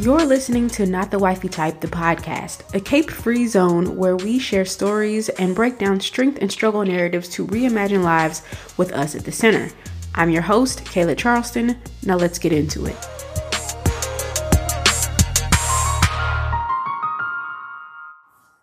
You're 0.00 0.24
listening 0.24 0.68
to 0.70 0.86
Not 0.86 1.10
the 1.10 1.18
Wifey 1.18 1.50
Type, 1.50 1.80
the 1.80 1.86
podcast, 1.86 2.74
a 2.74 2.80
cape 2.80 3.10
free 3.10 3.46
zone 3.46 3.98
where 3.98 4.16
we 4.16 4.38
share 4.38 4.64
stories 4.64 5.28
and 5.28 5.54
break 5.54 5.76
down 5.76 6.00
strength 6.00 6.38
and 6.40 6.50
struggle 6.50 6.82
narratives 6.82 7.28
to 7.30 7.46
reimagine 7.46 8.02
lives 8.02 8.42
with 8.78 8.94
us 8.94 9.14
at 9.14 9.26
the 9.26 9.30
center. 9.30 9.68
I'm 10.14 10.30
your 10.30 10.40
host, 10.40 10.86
Kayla 10.86 11.18
Charleston. 11.18 11.78
Now 12.02 12.16
let's 12.16 12.38
get 12.38 12.50
into 12.50 12.86
it. 12.86 12.96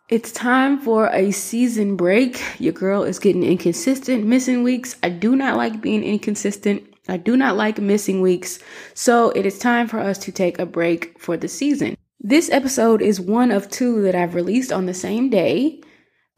It's 0.10 0.32
time 0.32 0.80
for 0.80 1.12
a 1.14 1.30
season 1.30 1.98
break. 1.98 2.42
Your 2.60 2.74
girl 2.74 3.04
is 3.04 3.20
getting 3.20 3.44
inconsistent, 3.44 4.26
missing 4.26 4.64
weeks. 4.64 4.96
I 5.04 5.10
do 5.10 5.36
not 5.36 5.56
like 5.56 5.82
being 5.82 6.04
inconsistent. 6.04 6.97
I 7.08 7.18
do 7.18 7.38
not 7.38 7.58
like 7.58 7.80
missing 7.80 8.22
weeks. 8.22 8.60
So 8.94 9.30
it 9.32 9.46
is 9.46 9.60
time 9.60 9.88
for 9.88 10.00
us 10.00 10.18
to 10.20 10.32
take 10.32 10.60
a 10.60 10.66
break 10.66 11.20
for 11.20 11.38
the 11.38 11.48
season. 11.48 11.98
This 12.20 12.50
episode 12.50 13.02
is 13.02 13.22
one 13.22 13.52
of 13.52 13.70
two 13.70 14.02
that 14.02 14.16
I've 14.16 14.36
released 14.36 14.72
on 14.72 14.86
the 14.86 14.94
same 14.94 15.30
day. 15.30 15.82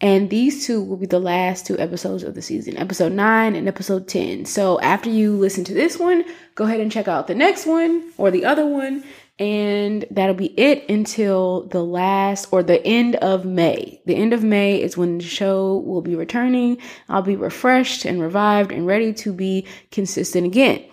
And 0.02 0.30
these 0.30 0.66
two 0.66 0.82
will 0.82 0.96
be 0.96 1.08
the 1.08 1.20
last 1.20 1.66
two 1.66 1.78
episodes 1.78 2.24
of 2.24 2.34
the 2.34 2.42
season, 2.42 2.78
episode 2.78 3.12
9 3.12 3.54
and 3.54 3.68
episode 3.68 4.08
10. 4.08 4.46
So 4.46 4.80
after 4.80 5.10
you 5.10 5.36
listen 5.36 5.66
to 5.66 5.74
this 5.74 6.00
one, 6.00 6.24
go 6.56 6.64
ahead 6.64 6.80
and 6.80 6.92
check 6.92 7.10
out 7.10 7.28
the 7.28 7.36
next 7.36 7.66
one 7.66 8.14
or 8.18 8.32
the 8.32 8.46
other 8.46 8.66
one 8.66 9.04
and 9.40 10.04
that'll 10.12 10.36
be 10.36 10.54
it 10.60 10.88
until 10.90 11.66
the 11.68 11.84
last 11.84 12.48
or 12.52 12.62
the 12.62 12.86
end 12.86 13.16
of 13.16 13.46
May. 13.46 14.02
The 14.06 14.16
end 14.16 14.34
of 14.34 14.44
May 14.44 14.82
is 14.82 14.98
when 14.98 15.20
the 15.20 15.24
show 15.24 15.78
will 15.78 16.02
be 16.02 16.16
returning. 16.16 16.78
I'll 17.08 17.22
be 17.22 17.38
refreshed 17.38 18.04
and 18.04 18.22
revived 18.22 18.74
and 18.74 18.86
ready 18.86 19.14
to 19.14 19.32
be 19.32 19.66
consistent 19.92 20.46
again. 20.46 20.84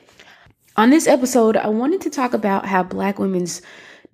On 0.77 0.91
this 0.91 1.09
episode, 1.09 1.57
I 1.57 1.69
wanted 1.69 2.03
to 2.03 2.11
talk 2.11 2.35
about 2.35 2.67
how 2.67 2.85
Black 2.85 3.19
women's 3.19 3.63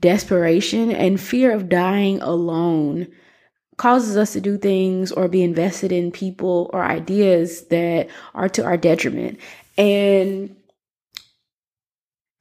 desperation 0.01 0.91
and 0.91 1.21
fear 1.21 1.53
of 1.53 1.69
dying 1.69 2.21
alone 2.23 3.09
causes 3.77 4.17
us 4.17 4.33
to 4.33 4.41
do 4.41 4.57
things 4.57 5.13
or 5.13 5.29
be 5.29 5.43
invested 5.43 5.93
in 5.93 6.11
people 6.11 6.71
or 6.73 6.83
ideas 6.83 7.67
that 7.67 8.09
are 8.35 8.49
to 8.49 8.65
our 8.65 8.77
detriment. 8.77 9.41
And 9.77 10.57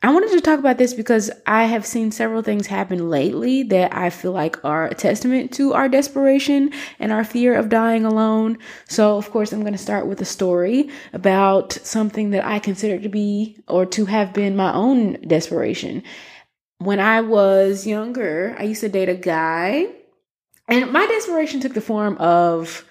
I 0.03 0.11
wanted 0.11 0.31
to 0.31 0.41
talk 0.41 0.57
about 0.57 0.79
this 0.79 0.95
because 0.95 1.29
I 1.45 1.65
have 1.65 1.85
seen 1.85 2.11
several 2.11 2.41
things 2.41 2.65
happen 2.65 3.11
lately 3.11 3.61
that 3.63 3.95
I 3.95 4.09
feel 4.09 4.31
like 4.31 4.63
are 4.65 4.87
a 4.87 4.95
testament 4.95 5.51
to 5.53 5.73
our 5.73 5.87
desperation 5.87 6.71
and 6.97 7.11
our 7.11 7.23
fear 7.23 7.53
of 7.53 7.69
dying 7.69 8.03
alone. 8.03 8.57
So, 8.87 9.17
of 9.17 9.29
course, 9.29 9.53
I'm 9.53 9.61
going 9.61 9.73
to 9.73 9.77
start 9.77 10.07
with 10.07 10.19
a 10.19 10.25
story 10.25 10.89
about 11.13 11.73
something 11.73 12.31
that 12.31 12.43
I 12.43 12.57
consider 12.57 12.97
to 12.99 13.09
be 13.09 13.57
or 13.67 13.85
to 13.87 14.05
have 14.05 14.33
been 14.33 14.55
my 14.55 14.73
own 14.73 15.21
desperation. 15.27 16.01
When 16.79 16.99
I 16.99 17.21
was 17.21 17.85
younger, 17.85 18.55
I 18.57 18.63
used 18.63 18.81
to 18.81 18.89
date 18.89 19.09
a 19.09 19.13
guy, 19.13 19.85
and 20.67 20.91
my 20.91 21.05
desperation 21.05 21.59
took 21.59 21.75
the 21.75 21.81
form 21.81 22.17
of 22.17 22.83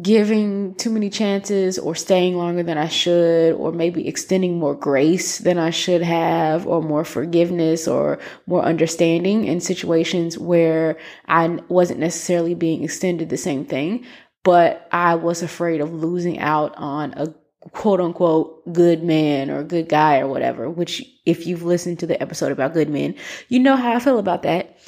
giving 0.00 0.74
too 0.76 0.88
many 0.88 1.10
chances 1.10 1.78
or 1.78 1.94
staying 1.94 2.34
longer 2.36 2.62
than 2.62 2.78
I 2.78 2.88
should, 2.88 3.54
or 3.54 3.72
maybe 3.72 4.08
extending 4.08 4.58
more 4.58 4.74
grace 4.74 5.38
than 5.38 5.58
I 5.58 5.68
should 5.68 6.00
have, 6.02 6.66
or 6.66 6.80
more 6.80 7.04
forgiveness 7.04 7.86
or 7.86 8.18
more 8.46 8.62
understanding 8.62 9.44
in 9.44 9.60
situations 9.60 10.38
where 10.38 10.96
I 11.28 11.58
wasn't 11.68 12.00
necessarily 12.00 12.54
being 12.54 12.84
extended 12.84 13.28
the 13.28 13.36
same 13.36 13.66
thing, 13.66 14.06
but 14.44 14.88
I 14.92 15.14
was 15.16 15.42
afraid 15.42 15.82
of 15.82 15.92
losing 15.92 16.38
out 16.38 16.74
on 16.76 17.12
a 17.14 17.34
quote 17.72 18.00
unquote 18.00 18.72
good 18.72 19.04
man 19.04 19.50
or 19.50 19.62
good 19.62 19.90
guy 19.90 20.20
or 20.20 20.26
whatever, 20.26 20.70
which 20.70 21.04
if 21.26 21.46
you've 21.46 21.64
listened 21.64 21.98
to 21.98 22.06
the 22.06 22.20
episode 22.20 22.50
about 22.50 22.72
good 22.72 22.88
men, 22.88 23.14
you 23.48 23.60
know 23.60 23.76
how 23.76 23.92
I 23.92 23.98
feel 23.98 24.18
about 24.18 24.42
that. 24.42 24.78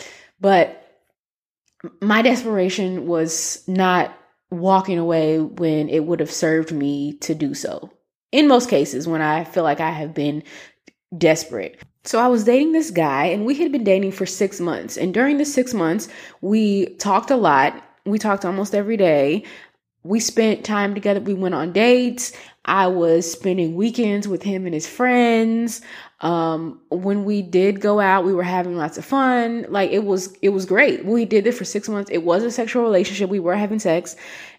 But 0.40 0.80
my 2.00 2.22
desperation 2.22 3.06
was 3.06 3.62
not 3.68 4.16
walking 4.60 4.98
away 4.98 5.40
when 5.40 5.88
it 5.88 6.04
would 6.04 6.20
have 6.20 6.30
served 6.30 6.72
me 6.72 7.14
to 7.18 7.34
do 7.34 7.54
so. 7.54 7.90
In 8.32 8.48
most 8.48 8.68
cases, 8.68 9.06
when 9.06 9.22
I 9.22 9.44
feel 9.44 9.62
like 9.62 9.80
I 9.80 9.90
have 9.90 10.14
been 10.14 10.42
desperate. 11.16 11.80
So 12.04 12.18
I 12.18 12.28
was 12.28 12.44
dating 12.44 12.72
this 12.72 12.90
guy 12.90 13.26
and 13.26 13.46
we 13.46 13.54
had 13.54 13.72
been 13.72 13.84
dating 13.84 14.12
for 14.12 14.26
six 14.26 14.60
months. 14.60 14.96
And 14.96 15.14
during 15.14 15.38
the 15.38 15.44
six 15.44 15.72
months, 15.72 16.08
we 16.40 16.86
talked 16.96 17.30
a 17.30 17.36
lot. 17.36 17.82
We 18.04 18.18
talked 18.18 18.44
almost 18.44 18.74
every 18.74 18.96
day. 18.96 19.44
We 20.04 20.20
spent 20.20 20.64
time 20.64 20.94
together. 20.94 21.20
We 21.20 21.34
went 21.34 21.54
on 21.54 21.72
dates. 21.72 22.32
I 22.66 22.86
was 22.86 23.30
spending 23.30 23.74
weekends 23.74 24.28
with 24.28 24.42
him 24.42 24.64
and 24.64 24.74
his 24.74 24.86
friends. 24.86 25.82
Um, 26.20 26.80
when 26.90 27.24
we 27.24 27.42
did 27.42 27.80
go 27.80 28.00
out, 28.00 28.24
we 28.24 28.32
were 28.32 28.42
having 28.42 28.76
lots 28.76 28.96
of 28.96 29.04
fun. 29.04 29.66
Like 29.68 29.90
it 29.90 30.04
was, 30.04 30.34
it 30.40 30.50
was 30.50 30.64
great. 30.64 31.04
We 31.04 31.24
did 31.24 31.46
it 31.46 31.52
for 31.52 31.64
six 31.64 31.88
months. 31.88 32.10
It 32.10 32.24
was 32.24 32.42
a 32.42 32.50
sexual 32.50 32.82
relationship. 32.82 33.28
We 33.28 33.40
were 33.40 33.56
having 33.56 33.78
sex. 33.78 34.16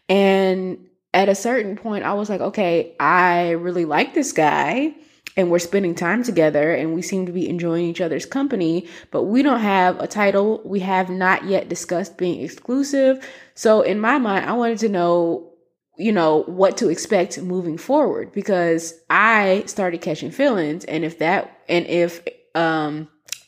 And 0.09 0.85
at 1.13 1.29
a 1.29 1.35
certain 1.35 1.77
point, 1.77 2.03
I 2.03 2.13
was 2.13 2.29
like, 2.29 2.41
okay, 2.41 2.95
I 3.00 3.51
really 3.51 3.85
like 3.85 4.13
this 4.13 4.31
guy 4.31 4.94
and 5.38 5.51
we're 5.51 5.59
spending 5.59 5.96
time 5.96 6.23
together 6.23 6.72
and 6.72 6.94
we 6.94 7.01
seem 7.01 7.25
to 7.25 7.31
be 7.31 7.50
enjoying 7.50 7.85
each 7.85 8.01
other's 8.01 8.25
company, 8.25 8.88
but 9.12 9.23
we 9.23 9.44
don't 9.44 9.59
have 9.59 10.00
a 10.00 10.07
title. 10.07 10.62
We 10.63 10.79
have 10.81 11.09
not 11.09 11.46
yet 11.46 11.69
discussed 11.69 12.18
being 12.18 12.41
exclusive. 12.41 13.28
So 13.53 13.81
in 13.81 14.00
my 14.00 14.18
mind, 14.18 14.45
I 14.45 14.53
wanted 14.53 14.79
to 14.79 14.90
know 14.90 15.51
you 15.97 16.12
know, 16.12 16.44
what 16.44 16.78
to 16.78 16.90
expect 16.90 17.41
moving 17.41 17.78
forward 17.78 18.31
because 18.34 18.94
I 19.09 19.63
started 19.66 20.01
catching 20.01 20.31
feelings. 20.31 20.84
And 20.85 21.06
if 21.06 21.19
that, 21.19 21.59
and 21.69 21.85
if, 21.88 22.22
um, 22.53 23.07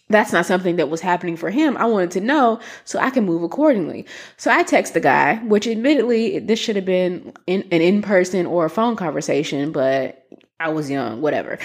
that's 0.09 0.31
not 0.31 0.45
something 0.45 0.77
that 0.77 0.89
was 0.89 1.01
happening 1.01 1.35
for 1.35 1.49
him. 1.49 1.75
I 1.75 1.85
wanted 1.85 2.11
to 2.11 2.21
know 2.21 2.61
so 2.85 2.99
I 2.99 3.09
can 3.09 3.25
move 3.25 3.43
accordingly. 3.43 4.05
So 4.37 4.49
I 4.49 4.63
text 4.63 4.93
the 4.93 5.01
guy, 5.01 5.35
which 5.43 5.67
admittedly, 5.67 6.39
this 6.39 6.59
should 6.59 6.77
have 6.77 6.85
been 6.85 7.33
in, 7.45 7.63
an 7.71 7.81
in 7.81 8.01
person 8.01 8.45
or 8.45 8.63
a 8.63 8.69
phone 8.69 8.95
conversation, 8.95 9.73
but 9.73 10.25
I 10.59 10.69
was 10.69 10.89
young, 10.89 11.21
whatever. 11.21 11.59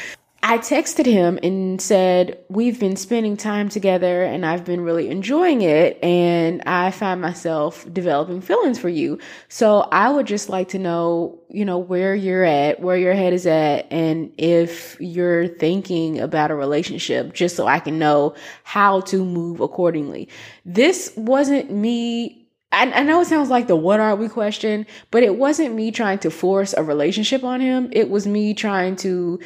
I 0.44 0.58
texted 0.58 1.06
him 1.06 1.38
and 1.44 1.80
said, 1.80 2.36
We've 2.48 2.78
been 2.78 2.97
spending 2.97 3.36
time 3.36 3.69
together 3.69 4.25
and 4.25 4.44
I've 4.44 4.64
been 4.64 4.80
really 4.80 5.08
enjoying 5.08 5.62
it. 5.62 6.03
And 6.03 6.62
I 6.66 6.91
find 6.91 7.20
myself 7.20 7.86
developing 7.92 8.41
feelings 8.41 8.76
for 8.76 8.88
you. 8.88 9.20
So 9.48 9.82
I 9.92 10.10
would 10.10 10.26
just 10.26 10.48
like 10.48 10.70
to 10.70 10.81
know, 10.81 11.38
you 11.48 11.64
know, 11.64 11.78
where 11.78 12.14
you're 12.16 12.42
at, 12.42 12.81
where 12.81 12.97
your 12.97 13.14
head 13.14 13.32
is 13.32 13.47
at, 13.47 13.86
and 13.92 14.32
if 14.36 15.00
you're 15.00 15.47
thinking 15.47 16.19
about 16.19 16.50
a 16.50 16.56
relationship, 16.56 17.34
just 17.34 17.54
so 17.54 17.69
I 17.69 17.78
can 17.78 18.00
know 18.00 18.34
how 18.64 19.00
to 19.02 19.25
move 19.25 19.60
accordingly. 19.60 20.28
This 20.64 21.12
wasn't 21.16 21.70
me 21.70 22.41
I, 22.72 22.91
I, 22.91 23.03
know 23.03 23.21
it 23.21 23.27
sounds 23.27 23.50
like 23.50 23.66
the 23.66 23.77
what 23.77 24.00
are 24.00 24.16
we 24.16 24.28
question, 24.28 24.87
but 25.10 25.22
it 25.22 25.37
wasn't 25.37 25.75
me 25.75 25.93
trying 25.93 26.19
to 26.21 26.31
force 26.31 26.72
a 26.72 26.83
relationship 26.83 27.44
on 27.44 27.60
him. 27.60 27.91
It 27.93 28.09
was 28.10 28.27
me 28.27 28.55
trying 28.55 28.97
to 28.97 29.38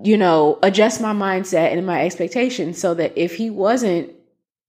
you 0.00 0.16
know, 0.16 0.58
adjust 0.62 1.00
my 1.00 1.12
mindset 1.12 1.72
and 1.72 1.86
my 1.86 2.04
expectations 2.04 2.78
so 2.78 2.94
that 2.94 3.12
if 3.16 3.36
he 3.36 3.50
wasn't 3.50 4.10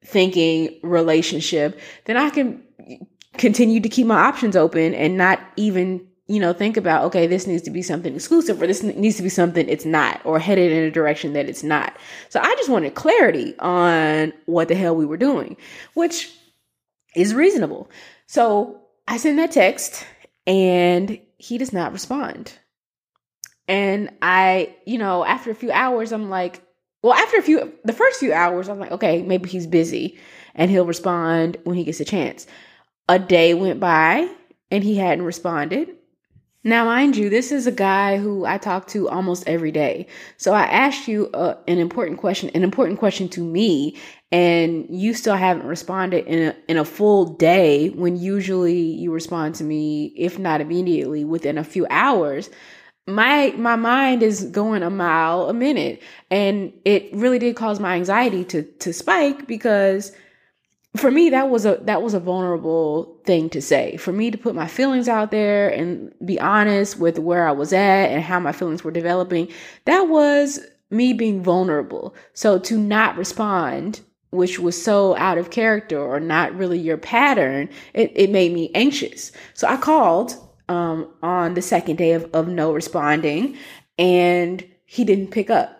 thinking 0.03 0.77
relationship, 0.83 1.79
then 2.05 2.17
I 2.17 2.29
can 2.29 2.61
continue 3.37 3.79
to 3.79 3.89
keep 3.89 4.05
my 4.05 4.19
options 4.19 4.55
open 4.55 4.93
and 4.93 5.17
not 5.17 5.39
even, 5.55 6.05
you 6.27 6.41
know, 6.41 6.51
think 6.51 6.75
about, 6.75 7.05
okay, 7.05 7.25
this 7.25 7.47
needs 7.47 7.63
to 7.63 7.71
be 7.71 7.81
something 7.81 8.13
exclusive 8.13 8.61
or 8.61 8.67
this 8.67 8.83
needs 8.83 9.15
to 9.15 9.23
be 9.23 9.29
something 9.29 9.67
it's 9.69 9.85
not 9.85 10.19
or 10.25 10.39
headed 10.39 10.73
in 10.73 10.83
a 10.83 10.91
direction 10.91 11.33
that 11.33 11.47
it's 11.47 11.63
not. 11.63 11.95
So 12.27 12.41
I 12.41 12.53
just 12.55 12.69
wanted 12.69 12.95
clarity 12.95 13.57
on 13.59 14.33
what 14.45 14.67
the 14.67 14.75
hell 14.75 14.95
we 14.95 15.05
were 15.05 15.17
doing, 15.17 15.55
which 15.93 16.33
is 17.15 17.33
reasonable. 17.33 17.89
So 18.27 18.81
I 19.07 19.17
send 19.17 19.39
that 19.39 19.51
text 19.51 20.05
and 20.47 21.19
he 21.37 21.57
does 21.57 21.73
not 21.73 21.93
respond. 21.93 22.53
And 23.67 24.09
I, 24.21 24.75
you 24.85 24.97
know, 24.97 25.23
after 25.23 25.51
a 25.51 25.55
few 25.55 25.71
hours, 25.71 26.11
I'm 26.11 26.29
like, 26.29 26.61
well, 27.01 27.13
after 27.13 27.37
a 27.37 27.41
few, 27.41 27.73
the 27.83 27.93
first 27.93 28.19
few 28.19 28.33
hours, 28.33 28.69
I'm 28.69 28.79
like, 28.79 28.91
okay, 28.91 29.21
maybe 29.21 29.49
he's 29.49 29.67
busy 29.67 30.17
and 30.55 30.69
he'll 30.69 30.85
respond 30.85 31.57
when 31.63 31.75
he 31.75 31.83
gets 31.83 31.99
a 31.99 32.05
chance. 32.05 32.47
A 33.09 33.19
day 33.19 33.53
went 33.53 33.79
by 33.79 34.29
and 34.71 34.83
he 34.83 34.95
hadn't 34.95 35.25
responded. 35.25 35.89
Now, 36.65 36.85
mind 36.85 37.17
you, 37.17 37.29
this 37.29 37.51
is 37.51 37.67
a 37.67 37.73
guy 37.73 38.17
who 38.17 38.45
I 38.45 38.57
talk 38.57 38.87
to 38.87 39.09
almost 39.09 39.45
every 39.47 39.71
day. 39.71 40.07
So 40.37 40.53
I 40.53 40.63
asked 40.63 41.09
you 41.09 41.29
uh, 41.33 41.55
an 41.67 41.77
important 41.77 42.19
question, 42.19 42.49
an 42.53 42.63
important 42.63 42.99
question 42.99 43.27
to 43.29 43.41
me, 43.41 43.97
and 44.33 44.87
you 44.89 45.13
still 45.13 45.35
haven't 45.35 45.67
responded 45.67 46.25
in 46.25 46.49
a, 46.49 46.55
in 46.67 46.77
a 46.77 46.83
full 46.83 47.25
day 47.35 47.89
when 47.89 48.17
usually 48.17 48.81
you 48.81 49.11
respond 49.11 49.53
to 49.55 49.63
me, 49.63 50.07
if 50.17 50.39
not 50.39 50.59
immediately, 50.59 51.23
within 51.23 51.57
a 51.57 51.63
few 51.63 51.85
hours 51.89 52.49
my 53.05 53.53
my 53.57 53.75
mind 53.75 54.23
is 54.23 54.45
going 54.45 54.81
a 54.81 54.89
mile 54.89 55.49
a 55.49 55.53
minute 55.53 56.01
and 56.31 56.71
it 56.85 57.13
really 57.13 57.37
did 57.37 57.53
cause 57.53 57.77
my 57.77 57.95
anxiety 57.95 58.45
to 58.45 58.63
to 58.63 58.93
spike 58.93 59.45
because 59.45 60.13
for 60.95 61.11
me 61.11 61.29
that 61.29 61.49
was 61.49 61.65
a 61.65 61.79
that 61.81 62.01
was 62.01 62.13
a 62.13 62.19
vulnerable 62.21 63.19
thing 63.25 63.49
to 63.49 63.61
say 63.61 63.97
for 63.97 64.13
me 64.13 64.31
to 64.31 64.37
put 64.37 64.55
my 64.55 64.67
feelings 64.67 65.09
out 65.09 65.31
there 65.31 65.67
and 65.67 66.13
be 66.25 66.39
honest 66.39 66.97
with 66.97 67.19
where 67.19 67.45
I 67.45 67.51
was 67.51 67.73
at 67.73 68.05
and 68.05 68.23
how 68.23 68.39
my 68.39 68.53
feelings 68.53 68.85
were 68.85 68.91
developing 68.91 69.49
that 69.83 70.03
was 70.03 70.61
me 70.93 71.11
being 71.13 71.43
vulnerable. 71.43 72.15
So 72.33 72.59
to 72.59 72.77
not 72.77 73.17
respond, 73.17 74.01
which 74.33 74.59
was 74.59 74.81
so 74.81 75.15
out 75.17 75.37
of 75.37 75.51
character 75.51 75.99
or 75.99 76.19
not 76.19 76.53
really 76.55 76.79
your 76.79 76.97
pattern, 76.97 77.69
it, 77.93 78.11
it 78.15 78.29
made 78.29 78.51
me 78.51 78.71
anxious. 78.73 79.31
So 79.53 79.67
I 79.67 79.77
called 79.77 80.35
um, 80.67 81.07
on 81.21 81.53
the 81.53 81.61
second 81.61 81.97
day 81.97 82.13
of, 82.13 82.25
of 82.33 82.47
no 82.47 82.73
responding 82.73 83.57
and 83.97 84.65
he 84.85 85.03
didn't 85.03 85.31
pick 85.31 85.49
up. 85.49 85.79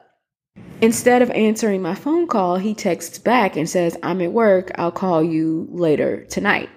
Instead 0.82 1.22
of 1.22 1.32
answering 1.32 1.82
my 1.82 1.96
phone 1.96 2.28
call, 2.28 2.58
he 2.58 2.76
texts 2.76 3.18
back 3.18 3.56
and 3.56 3.70
says, 3.70 3.98
I'm 4.04 4.22
at 4.22 4.32
work. 4.32 4.72
I'll 4.76 4.92
call 4.92 5.24
you 5.24 5.68
later 5.72 6.26
tonight. 6.26 6.70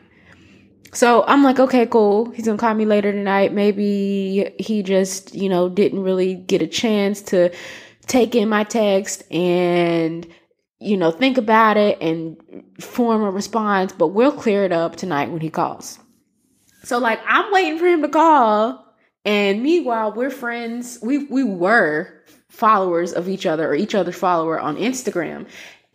So 0.93 1.25
I'm 1.26 1.43
like, 1.43 1.58
okay, 1.58 1.84
cool. 1.87 2.31
He's 2.31 2.46
gonna 2.46 2.56
call 2.56 2.73
me 2.73 2.87
later 2.87 3.12
tonight. 3.12 3.52
Maybe 3.52 4.55
he 4.58 4.82
just, 4.82 5.34
you 5.34 5.49
know, 5.49 5.69
didn't 5.69 6.02
really 6.02 6.34
get 6.34 6.62
a 6.62 6.67
chance 6.67 7.20
to 7.23 7.52
take 8.06 8.34
in 8.34 8.49
my 8.49 8.64
text 8.64 9.31
and, 9.31 10.26
you 10.78 10.96
know, 10.96 11.11
think 11.11 11.38
about 11.38 11.76
it 11.76 11.99
and 12.00 12.37
form 12.81 13.23
a 13.23 13.31
response, 13.31 13.93
but 13.93 14.08
we'll 14.08 14.32
clear 14.32 14.64
it 14.64 14.73
up 14.73 14.96
tonight 14.96 15.31
when 15.31 15.40
he 15.40 15.50
calls. 15.50 15.99
So 16.84 16.99
like 16.99 17.20
I'm 17.26 17.52
waiting 17.52 17.78
for 17.78 17.87
him 17.87 18.02
to 18.02 18.08
call. 18.08 18.84
And 19.25 19.62
meanwhile, 19.62 20.12
we're 20.12 20.31
friends. 20.31 20.99
We 21.02 21.25
we 21.25 21.43
were 21.43 22.23
followers 22.49 23.12
of 23.12 23.28
each 23.28 23.44
other 23.44 23.69
or 23.69 23.75
each 23.75 23.94
other's 23.94 24.17
follower 24.17 24.61
on 24.61 24.76
Instagram. 24.76 25.46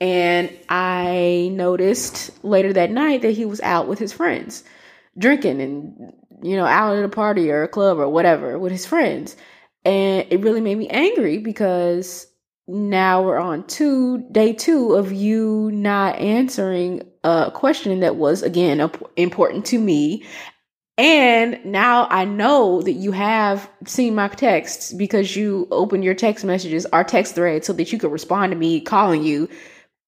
And 0.02 0.52
I 0.68 1.50
noticed 1.54 2.44
later 2.44 2.74
that 2.74 2.92
night 2.92 3.22
that 3.22 3.32
he 3.32 3.46
was 3.46 3.62
out 3.62 3.88
with 3.88 4.00
his 4.00 4.12
friends, 4.12 4.64
drinking 5.18 5.62
and, 5.62 6.14
you 6.42 6.58
know, 6.58 6.66
out 6.66 6.98
at 6.98 7.06
a 7.06 7.10
party 7.10 7.52
or 7.52 7.64
a 7.64 7.68
club 7.68 8.00
or 8.00 8.10
whatever 8.10 8.58
with 8.58 8.72
his 8.72 8.86
friends. 8.86 9.38
And 9.86 10.26
it 10.30 10.42
really 10.42 10.62
made 10.62 10.78
me 10.78 10.88
angry 10.90 11.38
because 11.38 12.28
now 12.72 13.22
we're 13.22 13.38
on 13.38 13.68
two 13.68 14.20
day 14.32 14.54
two 14.54 14.94
of 14.94 15.12
you 15.12 15.70
not 15.74 16.18
answering 16.20 17.04
a 17.24 17.52
question 17.54 18.00
that 18.00 18.16
was 18.16 18.42
again 18.42 18.90
important 19.18 19.66
to 19.66 19.78
me 19.78 20.26
and 20.98 21.66
now 21.66 22.08
I 22.10 22.26
know 22.26 22.82
that 22.82 22.92
you 22.92 23.12
have 23.12 23.70
seen 23.86 24.16
my 24.16 24.28
texts 24.28 24.94
because 24.94 25.36
you 25.36 25.68
opened 25.72 26.04
your 26.04 26.14
text 26.14 26.46
messages, 26.46 26.86
our 26.88 27.04
text 27.04 27.34
thread, 27.34 27.66
so 27.66 27.74
that 27.74 27.92
you 27.92 27.98
could 27.98 28.12
respond 28.12 28.52
to 28.52 28.58
me 28.58 28.82
calling 28.82 29.24
you, 29.24 29.50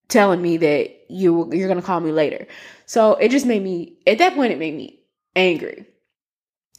telling 0.07 0.41
me 0.41 0.57
that 0.57 0.91
you 1.09 1.51
you're 1.51 1.67
gonna 1.67 1.81
call 1.81 1.99
me 1.99 2.11
later. 2.11 2.45
So 2.85 3.15
it 3.15 3.29
just 3.29 3.45
made 3.45 3.63
me 3.63 3.97
at 4.05 4.19
that 4.19 4.35
point 4.35 4.51
it 4.51 4.59
made 4.59 4.75
me 4.75 4.99
angry 5.35 5.87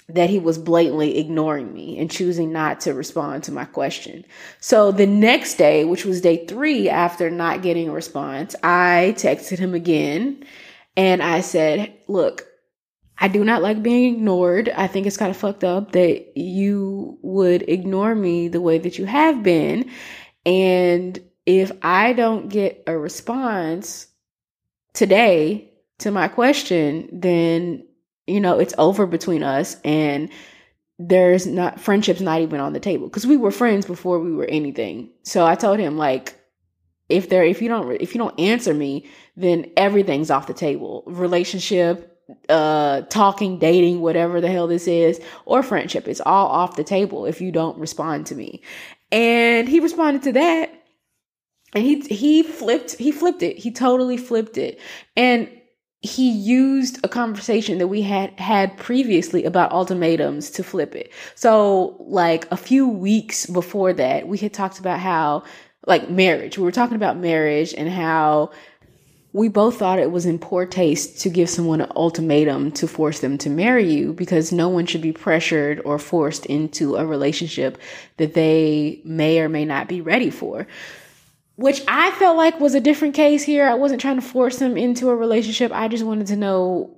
that 0.08 0.28
he 0.28 0.38
was 0.38 0.58
blatantly 0.58 1.18
ignoring 1.18 1.72
me 1.72 1.98
and 1.98 2.10
choosing 2.10 2.52
not 2.52 2.80
to 2.80 2.92
respond 2.92 3.42
to 3.44 3.52
my 3.52 3.64
question. 3.64 4.24
So 4.60 4.92
the 4.92 5.06
next 5.06 5.54
day, 5.54 5.84
which 5.84 6.04
was 6.04 6.20
day 6.20 6.46
three 6.46 6.90
after 6.90 7.30
not 7.30 7.62
getting 7.62 7.88
a 7.88 7.92
response, 7.92 8.54
I 8.62 9.14
texted 9.16 9.58
him 9.58 9.74
again 9.74 10.44
and 10.96 11.22
I 11.22 11.40
said, 11.40 11.94
Look, 12.06 12.46
I 13.18 13.28
do 13.28 13.44
not 13.44 13.62
like 13.62 13.82
being 13.82 14.16
ignored. 14.16 14.68
I 14.68 14.86
think 14.86 15.06
it's 15.06 15.16
kind 15.16 15.30
of 15.30 15.36
fucked 15.36 15.64
up 15.64 15.92
that 15.92 16.36
you 16.36 17.18
would 17.22 17.62
ignore 17.68 18.14
me 18.14 18.48
the 18.48 18.60
way 18.60 18.78
that 18.78 18.98
you 18.98 19.06
have 19.06 19.42
been. 19.42 19.90
And 20.44 21.18
if 21.46 21.70
I 21.82 22.12
don't 22.12 22.48
get 22.48 22.82
a 22.86 22.96
response 22.96 24.08
today 24.92 25.72
to 25.98 26.10
my 26.10 26.28
question, 26.28 27.08
then, 27.12 27.86
you 28.26 28.40
know, 28.40 28.58
it's 28.58 28.74
over 28.78 29.06
between 29.06 29.42
us 29.42 29.76
and 29.84 30.30
there's 30.98 31.46
not 31.46 31.80
friendship's 31.80 32.20
not 32.20 32.40
even 32.40 32.60
on 32.60 32.72
the 32.72 32.80
table. 32.80 33.08
Because 33.08 33.26
we 33.26 33.36
were 33.36 33.50
friends 33.50 33.86
before 33.86 34.18
we 34.18 34.32
were 34.32 34.46
anything. 34.46 35.10
So 35.22 35.44
I 35.44 35.54
told 35.54 35.78
him 35.78 35.96
like 35.96 36.38
if 37.08 37.28
there 37.28 37.44
if 37.44 37.60
you 37.60 37.68
don't 37.68 38.00
if 38.00 38.14
you 38.14 38.18
don't 38.18 38.38
answer 38.38 38.72
me, 38.72 39.06
then 39.36 39.70
everything's 39.76 40.30
off 40.30 40.46
the 40.46 40.54
table. 40.54 41.02
Relationship, 41.06 42.10
uh 42.48 43.02
talking 43.02 43.58
dating 43.58 44.00
whatever 44.00 44.40
the 44.40 44.48
hell 44.48 44.66
this 44.66 44.88
is 44.88 45.20
or 45.44 45.62
friendship 45.62 46.08
it's 46.08 46.22
all 46.24 46.46
off 46.46 46.74
the 46.74 46.82
table 46.82 47.26
if 47.26 47.42
you 47.42 47.52
don't 47.52 47.78
respond 47.78 48.26
to 48.26 48.34
me. 48.34 48.62
And 49.12 49.68
he 49.68 49.80
responded 49.80 50.22
to 50.22 50.32
that. 50.32 50.70
And 51.74 51.84
he 51.84 52.00
he 52.00 52.42
flipped 52.42 52.92
he 52.92 53.10
flipped 53.10 53.42
it. 53.42 53.58
He 53.58 53.72
totally 53.72 54.16
flipped 54.16 54.56
it. 54.56 54.80
And 55.16 55.50
he 56.04 56.30
used 56.30 57.02
a 57.02 57.08
conversation 57.08 57.78
that 57.78 57.88
we 57.88 58.02
had 58.02 58.38
had 58.38 58.76
previously 58.76 59.44
about 59.44 59.72
ultimatums 59.72 60.50
to 60.50 60.62
flip 60.62 60.94
it 60.94 61.10
so 61.34 61.96
like 62.00 62.46
a 62.50 62.56
few 62.56 62.86
weeks 62.86 63.46
before 63.46 63.92
that 63.92 64.28
we 64.28 64.36
had 64.36 64.52
talked 64.52 64.78
about 64.78 65.00
how 65.00 65.42
like 65.86 66.10
marriage 66.10 66.58
we 66.58 66.64
were 66.64 66.70
talking 66.70 66.96
about 66.96 67.16
marriage 67.16 67.72
and 67.74 67.88
how 67.88 68.50
we 69.34 69.48
both 69.48 69.78
thought 69.78 69.98
it 69.98 70.12
was 70.12 70.26
in 70.26 70.38
poor 70.38 70.64
taste 70.64 71.20
to 71.20 71.28
give 71.28 71.50
someone 71.50 71.80
an 71.80 71.90
ultimatum 71.96 72.70
to 72.70 72.86
force 72.86 73.18
them 73.18 73.36
to 73.36 73.50
marry 73.50 73.92
you 73.92 74.12
because 74.12 74.52
no 74.52 74.68
one 74.68 74.86
should 74.86 75.02
be 75.02 75.10
pressured 75.10 75.82
or 75.84 75.98
forced 75.98 76.46
into 76.46 76.94
a 76.94 77.04
relationship 77.04 77.76
that 78.18 78.34
they 78.34 79.00
may 79.04 79.40
or 79.40 79.48
may 79.48 79.64
not 79.64 79.88
be 79.88 80.00
ready 80.00 80.30
for. 80.30 80.68
Which 81.56 81.82
I 81.86 82.10
felt 82.12 82.36
like 82.36 82.58
was 82.58 82.74
a 82.74 82.80
different 82.80 83.14
case 83.14 83.44
here. 83.44 83.64
I 83.66 83.74
wasn't 83.74 84.00
trying 84.00 84.16
to 84.16 84.26
force 84.26 84.60
him 84.60 84.76
into 84.76 85.08
a 85.08 85.16
relationship. 85.16 85.70
I 85.72 85.88
just 85.88 86.04
wanted 86.04 86.26
to 86.28 86.36
know 86.36 86.96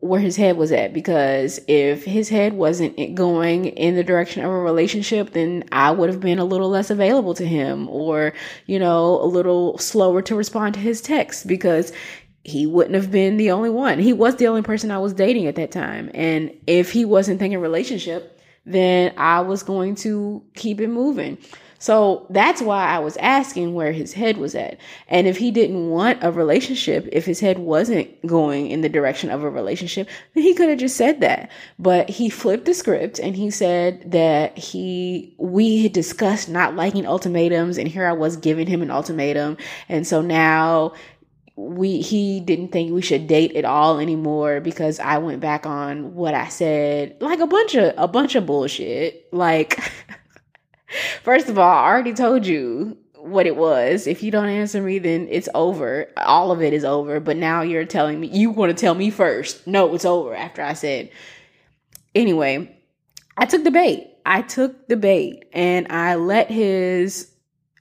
where 0.00 0.20
his 0.20 0.36
head 0.36 0.56
was 0.56 0.70
at 0.70 0.92
because 0.92 1.60
if 1.66 2.04
his 2.04 2.28
head 2.28 2.52
wasn't 2.52 3.14
going 3.14 3.66
in 3.66 3.96
the 3.96 4.04
direction 4.04 4.44
of 4.44 4.50
a 4.50 4.58
relationship, 4.58 5.32
then 5.32 5.64
I 5.72 5.90
would 5.90 6.08
have 6.08 6.20
been 6.20 6.38
a 6.38 6.44
little 6.44 6.70
less 6.70 6.88
available 6.90 7.34
to 7.34 7.44
him 7.44 7.88
or, 7.88 8.32
you 8.66 8.78
know, 8.78 9.20
a 9.20 9.26
little 9.26 9.76
slower 9.78 10.22
to 10.22 10.36
respond 10.36 10.74
to 10.74 10.80
his 10.80 11.00
texts 11.00 11.44
because 11.44 11.92
he 12.44 12.66
wouldn't 12.66 12.94
have 12.94 13.10
been 13.10 13.36
the 13.36 13.50
only 13.50 13.70
one. 13.70 13.98
He 13.98 14.12
was 14.12 14.36
the 14.36 14.46
only 14.46 14.62
person 14.62 14.90
I 14.90 14.98
was 14.98 15.12
dating 15.12 15.46
at 15.46 15.56
that 15.56 15.72
time. 15.72 16.10
And 16.14 16.52
if 16.66 16.92
he 16.92 17.04
wasn't 17.04 17.40
thinking 17.40 17.60
relationship, 17.60 18.40
then 18.64 19.12
I 19.16 19.40
was 19.40 19.62
going 19.64 19.96
to 19.96 20.44
keep 20.54 20.80
it 20.80 20.88
moving. 20.88 21.38
So 21.78 22.26
that's 22.28 22.60
why 22.60 22.86
I 22.86 22.98
was 22.98 23.16
asking 23.18 23.74
where 23.74 23.92
his 23.92 24.12
head 24.12 24.36
was 24.36 24.54
at. 24.54 24.78
And 25.06 25.26
if 25.26 25.36
he 25.36 25.50
didn't 25.50 25.90
want 25.90 26.22
a 26.22 26.32
relationship, 26.32 27.08
if 27.12 27.24
his 27.24 27.40
head 27.40 27.58
wasn't 27.58 28.26
going 28.26 28.70
in 28.70 28.80
the 28.80 28.88
direction 28.88 29.30
of 29.30 29.44
a 29.44 29.50
relationship, 29.50 30.08
then 30.34 30.42
he 30.42 30.54
could 30.54 30.68
have 30.68 30.78
just 30.78 30.96
said 30.96 31.20
that. 31.20 31.50
But 31.78 32.10
he 32.10 32.28
flipped 32.28 32.64
the 32.64 32.74
script 32.74 33.20
and 33.20 33.36
he 33.36 33.50
said 33.50 34.10
that 34.10 34.58
he, 34.58 35.34
we 35.38 35.84
had 35.84 35.92
discussed 35.92 36.48
not 36.48 36.74
liking 36.74 37.06
ultimatums 37.06 37.78
and 37.78 37.86
here 37.86 38.06
I 38.06 38.12
was 38.12 38.36
giving 38.36 38.66
him 38.66 38.82
an 38.82 38.90
ultimatum. 38.90 39.56
And 39.88 40.06
so 40.06 40.20
now 40.20 40.94
we 41.58 42.00
he 42.00 42.38
didn't 42.38 42.68
think 42.68 42.92
we 42.92 43.02
should 43.02 43.26
date 43.26 43.56
at 43.56 43.64
all 43.64 43.98
anymore 43.98 44.60
because 44.60 45.00
I 45.00 45.18
went 45.18 45.40
back 45.40 45.66
on 45.66 46.14
what 46.14 46.32
I 46.32 46.46
said 46.48 47.16
like 47.20 47.40
a 47.40 47.48
bunch 47.48 47.74
of 47.74 47.94
a 47.96 48.06
bunch 48.06 48.36
of 48.36 48.46
bullshit 48.46 49.26
like 49.32 49.80
First 51.22 51.48
of 51.48 51.58
all, 51.58 51.70
I 51.70 51.86
already 51.86 52.14
told 52.14 52.46
you 52.46 52.96
what 53.14 53.46
it 53.46 53.56
was. 53.56 54.06
If 54.06 54.22
you 54.22 54.30
don't 54.30 54.48
answer 54.48 54.80
me, 54.80 54.98
then 54.98 55.28
it's 55.30 55.48
over. 55.54 56.08
All 56.16 56.50
of 56.50 56.62
it 56.62 56.72
is 56.72 56.84
over. 56.84 57.20
But 57.20 57.36
now 57.36 57.62
you're 57.62 57.84
telling 57.84 58.20
me, 58.20 58.28
you 58.28 58.50
want 58.50 58.70
to 58.70 58.80
tell 58.80 58.94
me 58.94 59.10
first. 59.10 59.66
No, 59.66 59.94
it's 59.94 60.04
over 60.04 60.34
after 60.34 60.62
I 60.62 60.72
said. 60.72 61.10
Anyway, 62.14 62.76
I 63.36 63.44
took 63.44 63.64
the 63.64 63.70
bait. 63.70 64.08
I 64.24 64.42
took 64.42 64.88
the 64.88 64.96
bait 64.96 65.44
and 65.52 65.86
I 65.90 66.16
let 66.16 66.50
his 66.50 67.32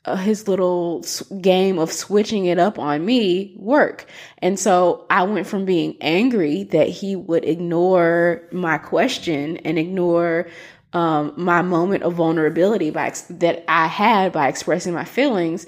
uh, 0.05 0.15
his 0.15 0.47
little 0.47 1.03
game 1.41 1.77
of 1.77 1.91
switching 1.91 2.45
it 2.45 2.57
up 2.57 2.79
on 2.79 3.05
me 3.05 3.53
work. 3.57 4.05
And 4.37 4.57
so 4.57 5.05
I 5.09 5.23
went 5.23 5.47
from 5.47 5.65
being 5.65 5.97
angry 5.99 6.63
that 6.65 6.87
he 6.87 7.17
would 7.17 7.43
ignore 7.43 8.43
my 8.53 8.77
question 8.77 9.57
and 9.57 9.77
ignore 9.77 10.47
um, 10.93 11.33
my 11.35 11.61
moment 11.61 12.03
of 12.03 12.13
vulnerability 12.13 12.89
by 12.89 13.13
that 13.29 13.65
I 13.67 13.87
had 13.87 14.31
by 14.31 14.47
expressing 14.47 14.93
my 14.93 15.05
feelings, 15.05 15.65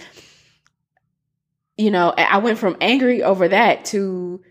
you 1.77 1.91
know, 1.91 2.13
I 2.17 2.37
went 2.39 2.57
from 2.57 2.77
angry 2.81 3.23
over 3.23 3.47
that 3.47 3.85
to 3.85 4.41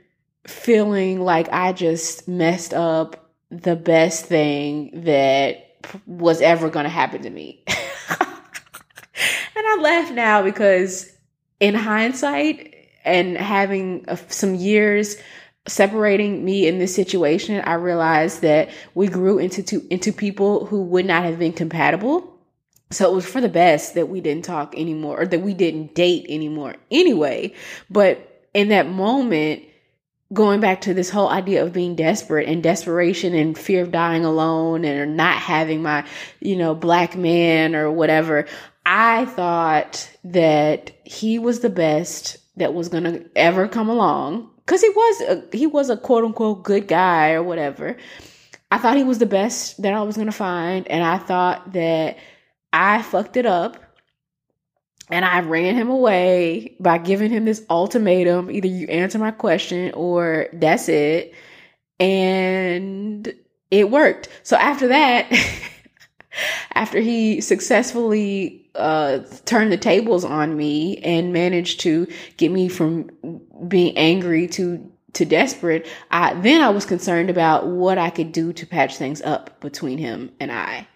feeling 0.47 1.21
like 1.21 1.49
I 1.53 1.73
just 1.73 2.27
messed 2.29 2.73
up 2.73 3.33
the 3.51 3.77
best 3.77 4.27
thing 4.27 5.03
that 5.05 5.77
was 6.07 6.41
ever 6.41 6.71
going 6.71 6.85
to 6.85 6.91
happen 6.91 7.23
to 7.23 7.31
me. 7.31 7.65
and 7.69 7.77
I 9.57 9.79
laugh 9.81 10.11
now 10.11 10.43
because 10.43 11.11
in 11.61 11.75
hindsight 11.75 12.75
and 13.05 13.37
having 13.37 14.05
some 14.29 14.55
years 14.55 15.17
separating 15.69 16.45
me 16.45 16.67
in 16.67 16.79
this 16.79 16.95
situation, 16.95 17.63
I 17.65 17.75
realized 17.75 18.43
that 18.43 18.71
we 18.95 19.07
grew 19.07 19.39
into 19.39 19.63
two, 19.63 19.87
into 19.91 20.13
people 20.13 20.67
who 20.67 20.83
would 20.83 21.07
not 21.07 21.25
have 21.25 21.39
been 21.39 21.53
compatible. 21.53 22.35
So 22.91 23.11
it 23.11 23.15
was 23.15 23.27
for 23.27 23.41
the 23.41 23.49
best 23.49 23.95
that 23.95 24.09
we 24.09 24.21
didn't 24.21 24.45
talk 24.45 24.75
anymore 24.77 25.21
or 25.21 25.27
that 25.27 25.43
we 25.43 25.55
didn't 25.55 25.95
date 25.95 26.27
anymore 26.29 26.77
anyway. 26.91 27.55
But 27.91 28.47
in 28.55 28.69
that 28.69 28.89
moment, 28.89 29.63
going 30.33 30.61
back 30.61 30.83
to 30.83 30.95
this 30.95 31.11
whole 31.11 31.29
idea 31.29 31.63
of 31.63 31.73
being 31.73 31.95
desperate 31.95 32.49
and 32.49 32.63
desperation 32.63 33.35
and 33.35 33.57
fear 33.57 33.83
of 33.83 33.93
dying 33.93 34.25
alone 34.25 34.85
and 34.85 35.17
not 35.17 35.37
having 35.37 35.83
my, 35.83 36.07
you 36.41 36.57
know, 36.57 36.75
black 36.75 37.17
man 37.17 37.75
or 37.75 37.91
whatever, 37.91 38.47
I 38.85 39.27
thought 39.27 40.09
that 40.25 40.93
he 41.05 41.39
was 41.39 41.61
the 41.61 41.71
best 41.71 42.39
that 42.57 42.75
was 42.75 42.89
going 42.89 43.05
to 43.05 43.25
ever 43.37 43.69
come 43.69 43.89
along 43.89 44.51
cuz 44.69 44.83
he 44.83 44.89
was 44.91 45.21
a, 45.23 45.57
he 45.57 45.67
was 45.67 45.91
a 45.91 45.97
quote 45.97 46.25
unquote 46.25 46.63
good 46.63 46.87
guy 46.87 47.33
or 47.33 47.43
whatever. 47.43 47.97
I 48.71 48.79
thought 48.79 48.97
he 48.97 49.05
was 49.05 49.19
the 49.19 49.27
best 49.27 49.83
that 49.83 49.95
I 49.95 50.03
was 50.03 50.17
to 50.17 50.31
find 50.31 50.87
and 50.89 51.03
I 51.03 51.19
thought 51.19 51.73
that 51.73 52.19
I 52.73 53.03
fucked 53.03 53.37
it 53.37 53.47
up 53.47 53.79
and 55.11 55.25
I 55.25 55.41
ran 55.41 55.75
him 55.75 55.89
away 55.89 56.77
by 56.81 56.99
giving 56.99 57.31
him 57.31 57.45
this 57.45 57.65
ultimatum 57.71 58.51
either 58.51 58.69
you 58.69 58.87
answer 58.89 59.19
my 59.19 59.31
question 59.31 59.93
or 59.95 60.49
that's 60.53 60.89
it. 60.89 61.35
And 61.99 63.33
it 63.71 63.91
worked. 63.91 64.29
So 64.43 64.57
after 64.57 64.89
that, 64.89 65.33
after 66.75 67.01
he 67.01 67.41
successfully 67.41 68.68
uh, 68.78 69.25
turned 69.44 69.73
the 69.73 69.76
tables 69.76 70.25
on 70.25 70.56
me 70.56 70.99
and 70.99 71.32
managed 71.32 71.80
to 71.80 72.06
get 72.37 72.50
me 72.50 72.68
from 72.68 73.11
being 73.68 73.97
angry 73.97 74.49
to 74.49 74.90
to 75.14 75.25
desperate, 75.25 75.87
I 76.11 76.35
then 76.35 76.61
I 76.62 76.68
was 76.68 76.85
concerned 76.85 77.30
about 77.30 77.66
what 77.66 77.99
I 77.99 78.11
could 78.11 78.32
do 78.32 78.52
to 78.52 78.66
patch 78.66 78.97
things 78.97 79.23
up 79.23 79.61
between 79.61 79.99
him 79.99 80.32
and 80.38 80.52
I. 80.52 80.87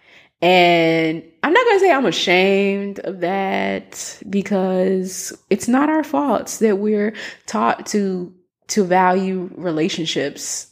And 0.41 1.23
I'm 1.41 1.53
not 1.53 1.65
going 1.65 1.75
to 1.77 1.79
say 1.79 1.91
I'm 1.91 2.05
ashamed 2.05 2.99
of 2.99 3.21
that 3.21 4.21
because 4.29 5.33
it's 5.49 5.67
not 5.67 5.89
our 5.89 6.03
faults 6.03 6.59
that 6.59 6.77
we're 6.77 7.15
taught 7.45 7.85
to 7.87 8.33
to 8.67 8.83
value 8.83 9.49
relationships 9.55 10.67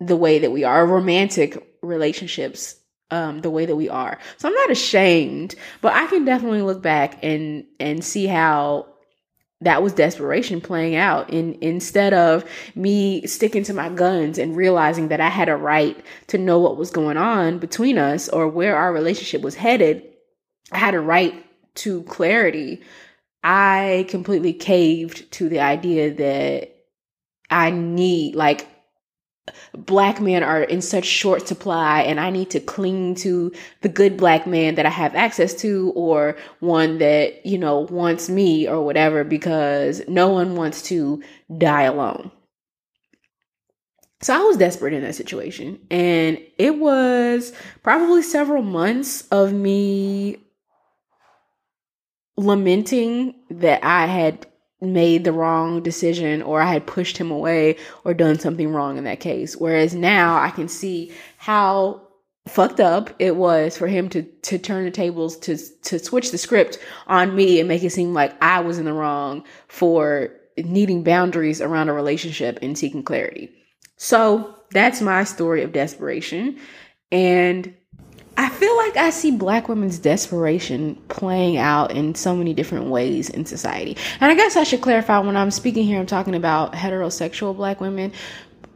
the 0.00 0.16
way 0.16 0.38
that 0.38 0.52
we 0.52 0.64
are, 0.64 0.86
romantic 0.86 1.62
relationships 1.82 2.76
um 3.10 3.40
the 3.40 3.50
way 3.50 3.66
that 3.66 3.76
we 3.76 3.88
are. 3.88 4.18
So 4.36 4.48
I'm 4.48 4.54
not 4.54 4.70
ashamed, 4.70 5.54
but 5.80 5.92
I 5.94 6.06
can 6.06 6.24
definitely 6.24 6.62
look 6.62 6.82
back 6.82 7.18
and 7.22 7.64
and 7.80 8.04
see 8.04 8.26
how 8.26 8.86
that 9.60 9.82
was 9.82 9.92
desperation 9.92 10.60
playing 10.60 10.94
out 10.94 11.30
in 11.30 11.58
instead 11.60 12.14
of 12.14 12.44
me 12.74 13.26
sticking 13.26 13.64
to 13.64 13.74
my 13.74 13.88
guns 13.88 14.38
and 14.38 14.56
realizing 14.56 15.08
that 15.08 15.20
I 15.20 15.28
had 15.28 15.48
a 15.48 15.56
right 15.56 15.98
to 16.28 16.38
know 16.38 16.58
what 16.60 16.76
was 16.76 16.90
going 16.90 17.16
on 17.16 17.58
between 17.58 17.98
us 17.98 18.28
or 18.28 18.46
where 18.46 18.76
our 18.76 18.92
relationship 18.92 19.42
was 19.42 19.56
headed 19.56 20.04
I 20.70 20.78
had 20.78 20.94
a 20.94 21.00
right 21.00 21.44
to 21.76 22.02
clarity 22.04 22.82
I 23.42 24.06
completely 24.08 24.52
caved 24.52 25.30
to 25.32 25.48
the 25.48 25.60
idea 25.60 26.14
that 26.14 26.74
I 27.50 27.70
need 27.70 28.34
like 28.34 28.68
black 29.74 30.20
men 30.20 30.42
are 30.42 30.62
in 30.62 30.80
such 30.80 31.04
short 31.04 31.48
supply 31.48 32.02
and 32.02 32.18
I 32.20 32.30
need 32.30 32.50
to 32.50 32.60
cling 32.60 33.14
to 33.16 33.52
the 33.82 33.88
good 33.88 34.16
black 34.16 34.46
man 34.46 34.74
that 34.76 34.86
I 34.86 34.90
have 34.90 35.14
access 35.14 35.54
to 35.62 35.92
or 35.94 36.36
one 36.60 36.98
that, 36.98 37.44
you 37.44 37.58
know, 37.58 37.80
wants 37.80 38.28
me 38.28 38.68
or 38.68 38.84
whatever 38.84 39.24
because 39.24 40.02
no 40.08 40.28
one 40.28 40.56
wants 40.56 40.82
to 40.82 41.22
die 41.56 41.82
alone. 41.82 42.30
So 44.20 44.34
I 44.34 44.42
was 44.44 44.56
desperate 44.56 44.94
in 44.94 45.02
that 45.02 45.14
situation 45.14 45.78
and 45.90 46.38
it 46.58 46.78
was 46.78 47.52
probably 47.82 48.22
several 48.22 48.62
months 48.62 49.22
of 49.30 49.52
me 49.52 50.38
lamenting 52.36 53.34
that 53.50 53.84
I 53.84 54.06
had 54.06 54.46
made 54.80 55.24
the 55.24 55.32
wrong 55.32 55.82
decision 55.82 56.42
or 56.42 56.60
I 56.60 56.72
had 56.72 56.86
pushed 56.86 57.18
him 57.18 57.30
away 57.30 57.76
or 58.04 58.14
done 58.14 58.38
something 58.38 58.72
wrong 58.72 58.96
in 58.96 59.04
that 59.04 59.20
case. 59.20 59.56
Whereas 59.56 59.94
now 59.94 60.38
I 60.38 60.50
can 60.50 60.68
see 60.68 61.12
how 61.36 62.02
fucked 62.46 62.80
up 62.80 63.10
it 63.18 63.36
was 63.36 63.76
for 63.76 63.86
him 63.86 64.08
to 64.08 64.22
to 64.22 64.58
turn 64.58 64.84
the 64.84 64.90
tables 64.90 65.36
to 65.36 65.56
to 65.82 65.98
switch 65.98 66.30
the 66.30 66.38
script 66.38 66.78
on 67.06 67.34
me 67.34 67.60
and 67.60 67.68
make 67.68 67.82
it 67.82 67.90
seem 67.90 68.14
like 68.14 68.40
I 68.42 68.60
was 68.60 68.78
in 68.78 68.86
the 68.86 68.92
wrong 68.92 69.44
for 69.68 70.30
needing 70.56 71.04
boundaries 71.04 71.60
around 71.60 71.88
a 71.88 71.92
relationship 71.92 72.58
and 72.62 72.76
seeking 72.76 73.02
clarity. 73.02 73.50
So, 73.96 74.54
that's 74.70 75.00
my 75.00 75.24
story 75.24 75.62
of 75.62 75.72
desperation 75.72 76.58
and 77.10 77.74
I 78.38 78.48
feel 78.50 78.76
like 78.76 78.96
I 78.96 79.10
see 79.10 79.32
black 79.32 79.68
women's 79.68 79.98
desperation 79.98 80.94
playing 81.08 81.56
out 81.56 81.90
in 81.90 82.14
so 82.14 82.36
many 82.36 82.54
different 82.54 82.86
ways 82.86 83.28
in 83.28 83.44
society. 83.44 83.96
And 84.20 84.30
I 84.30 84.36
guess 84.36 84.54
I 84.54 84.62
should 84.62 84.80
clarify 84.80 85.18
when 85.18 85.36
I'm 85.36 85.50
speaking 85.50 85.84
here, 85.84 85.98
I'm 85.98 86.06
talking 86.06 86.36
about 86.36 86.72
heterosexual 86.72 87.56
black 87.56 87.80
women, 87.80 88.12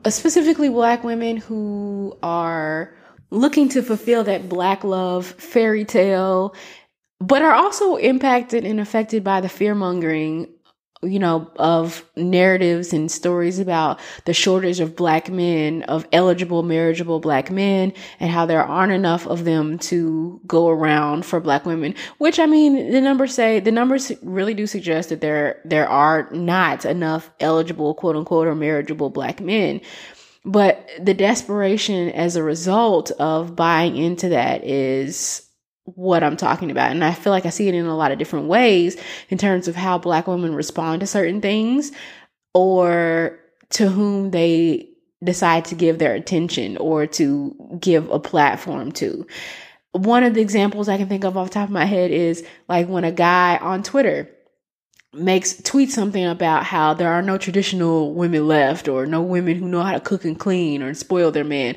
uh, 0.04 0.11
specifically 0.11 0.69
black 0.69 1.04
women 1.04 1.37
who 1.37 2.19
are 2.25 2.92
looking 3.31 3.69
to 3.69 3.83
fulfill 3.83 4.25
that 4.25 4.49
black 4.49 4.83
love 4.83 5.26
fairy 5.26 5.85
tale, 5.85 6.57
but 7.21 7.42
are 7.42 7.54
also 7.54 7.95
impacted 7.95 8.64
and 8.64 8.81
affected 8.81 9.23
by 9.23 9.40
the 9.40 9.49
fear 9.49 9.76
mongering 9.76 10.49
you 11.02 11.18
know, 11.18 11.50
of 11.56 12.04
narratives 12.16 12.92
and 12.92 13.11
stories 13.11 13.59
about 13.59 13.99
the 14.25 14.32
shortage 14.32 14.78
of 14.78 14.94
black 14.94 15.28
men, 15.28 15.82
of 15.85 16.06
eligible, 16.12 16.62
marriageable 16.62 17.18
black 17.18 17.50
men, 17.50 17.92
and 18.21 18.30
how 18.30 18.47
there 18.47 18.62
aren't 18.62 18.92
enough 18.92 19.26
of 19.26 19.44
them 19.44 19.78
to 19.78 20.40
go 20.47 20.68
around 20.68 21.26
for 21.26 21.40
black 21.40 21.66
women. 21.66 21.94
Which 22.18 22.38
I 22.38 22.47
mean, 22.47 22.92
the 22.92 23.00
numbers 23.00 23.35
say 23.35 23.59
the 23.59 23.73
numbers 23.73 24.12
really 24.23 24.54
do 24.54 24.66
suggest 24.66 25.09
that 25.09 25.21
there 25.21 25.61
there 25.64 25.88
are 25.88 26.28
not 26.32 26.85
enough 26.85 27.30
eligible, 27.40 27.94
quote 27.94 28.16
unquote, 28.16 28.47
or 28.47 28.54
marriageable 28.54 29.11
black 29.11 29.40
men. 29.40 29.80
But 30.44 30.88
the 31.00 31.14
desperation 31.14 32.11
as 32.11 32.35
a 32.35 32.42
result 32.42 33.11
of 33.12 33.54
buying 33.54 33.97
into 33.97 34.30
that 34.30 34.64
is 34.64 35.49
what 35.85 36.23
I'm 36.23 36.37
talking 36.37 36.71
about. 36.71 36.91
And 36.91 37.05
I 37.05 37.12
feel 37.12 37.33
like 37.33 37.47
I 37.47 37.51
see 37.51 37.69
it 37.69 37.75
in 37.75 37.87
a 37.87 37.97
lot 37.97 38.12
of 38.12 38.19
different 38.19 38.47
ways 38.47 38.97
in 39.29 39.39
terms 39.39 39.69
of 39.69 39.75
how 39.75 39.99
black 39.99 40.27
women 40.27 40.55
respond 40.55 41.01
to 41.01 41.07
certain 41.07 41.41
things 41.41 41.93
or 42.55 43.39
to 43.71 43.89
whom 43.89 44.31
they 44.31 44.89
decide 45.25 45.65
to 45.67 45.75
give 45.75 45.99
their 45.99 46.15
attention 46.15 46.77
or 46.77 47.07
to 47.07 47.79
give 47.81 48.09
a 48.11 48.19
platform 48.19 48.93
to. 48.93 49.27
One 49.93 50.25
of 50.25 50.35
the 50.35 50.41
examples 50.41 50.89
I 50.89 50.97
can 50.97 51.09
think 51.09 51.25
of 51.25 51.37
off 51.37 51.49
the 51.49 51.55
top 51.55 51.69
of 51.69 51.73
my 51.73 51.85
head 51.85 52.11
is 52.11 52.45
like 52.69 52.89
when 52.89 53.05
a 53.05 53.12
guy 53.12 53.59
on 53.59 53.83
Twitter 53.83 54.31
makes 55.12 55.61
tweet 55.62 55.91
something 55.91 56.25
about 56.25 56.65
how 56.65 56.95
there 56.95 57.12
are 57.12 57.21
no 57.21 57.37
traditional 57.37 58.15
women 58.15 58.49
left 58.49 58.89
or 58.89 59.05
no 59.05 59.21
women 59.21 59.57
who 59.57 59.69
know 59.69 59.83
how 59.83 59.93
to 59.93 60.01
cook 60.01 60.25
and 60.25 60.39
clean 60.39 60.83
or 60.83 60.95
spoil 60.95 61.31
their 61.31 61.45
man 61.45 61.77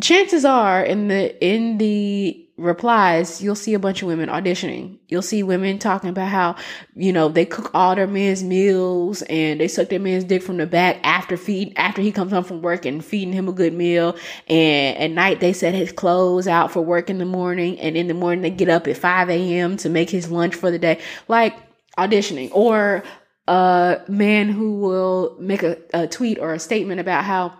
chances 0.00 0.44
are 0.44 0.82
in 0.82 1.08
the 1.08 1.44
in 1.44 1.78
the 1.78 2.40
replies, 2.56 3.42
you'll 3.42 3.56
see 3.56 3.74
a 3.74 3.78
bunch 3.78 4.00
of 4.02 4.08
women 4.08 4.28
auditioning. 4.28 4.98
You'll 5.08 5.22
see 5.22 5.42
women 5.42 5.78
talking 5.78 6.08
about 6.08 6.28
how, 6.28 6.54
you 6.94 7.12
know, 7.12 7.28
they 7.28 7.44
cook 7.44 7.70
all 7.74 7.96
their 7.96 8.06
men's 8.06 8.44
meals 8.44 9.22
and 9.22 9.60
they 9.60 9.66
suck 9.66 9.88
their 9.88 9.98
man's 9.98 10.22
dick 10.22 10.42
from 10.42 10.58
the 10.58 10.66
back 10.66 11.00
after 11.02 11.36
feed 11.36 11.72
after 11.76 12.00
he 12.00 12.12
comes 12.12 12.30
home 12.30 12.44
from 12.44 12.62
work 12.62 12.84
and 12.84 13.04
feeding 13.04 13.32
him 13.32 13.48
a 13.48 13.52
good 13.52 13.74
meal. 13.74 14.16
And 14.48 14.96
at 14.98 15.10
night 15.10 15.40
they 15.40 15.52
set 15.52 15.74
his 15.74 15.90
clothes 15.90 16.46
out 16.46 16.70
for 16.70 16.80
work 16.80 17.10
in 17.10 17.18
the 17.18 17.24
morning 17.24 17.78
and 17.80 17.96
in 17.96 18.06
the 18.06 18.14
morning 18.14 18.42
they 18.42 18.50
get 18.50 18.68
up 18.68 18.86
at 18.86 18.96
5 18.96 19.30
a.m. 19.30 19.76
to 19.78 19.88
make 19.88 20.10
his 20.10 20.30
lunch 20.30 20.54
for 20.54 20.70
the 20.70 20.78
day. 20.78 21.00
Like 21.26 21.56
auditioning. 21.98 22.50
Or 22.52 23.02
a 23.46 24.00
man 24.08 24.48
who 24.48 24.80
will 24.80 25.36
make 25.40 25.62
a, 25.62 25.76
a 25.92 26.06
tweet 26.06 26.38
or 26.38 26.54
a 26.54 26.58
statement 26.58 27.00
about 27.00 27.24
how 27.24 27.58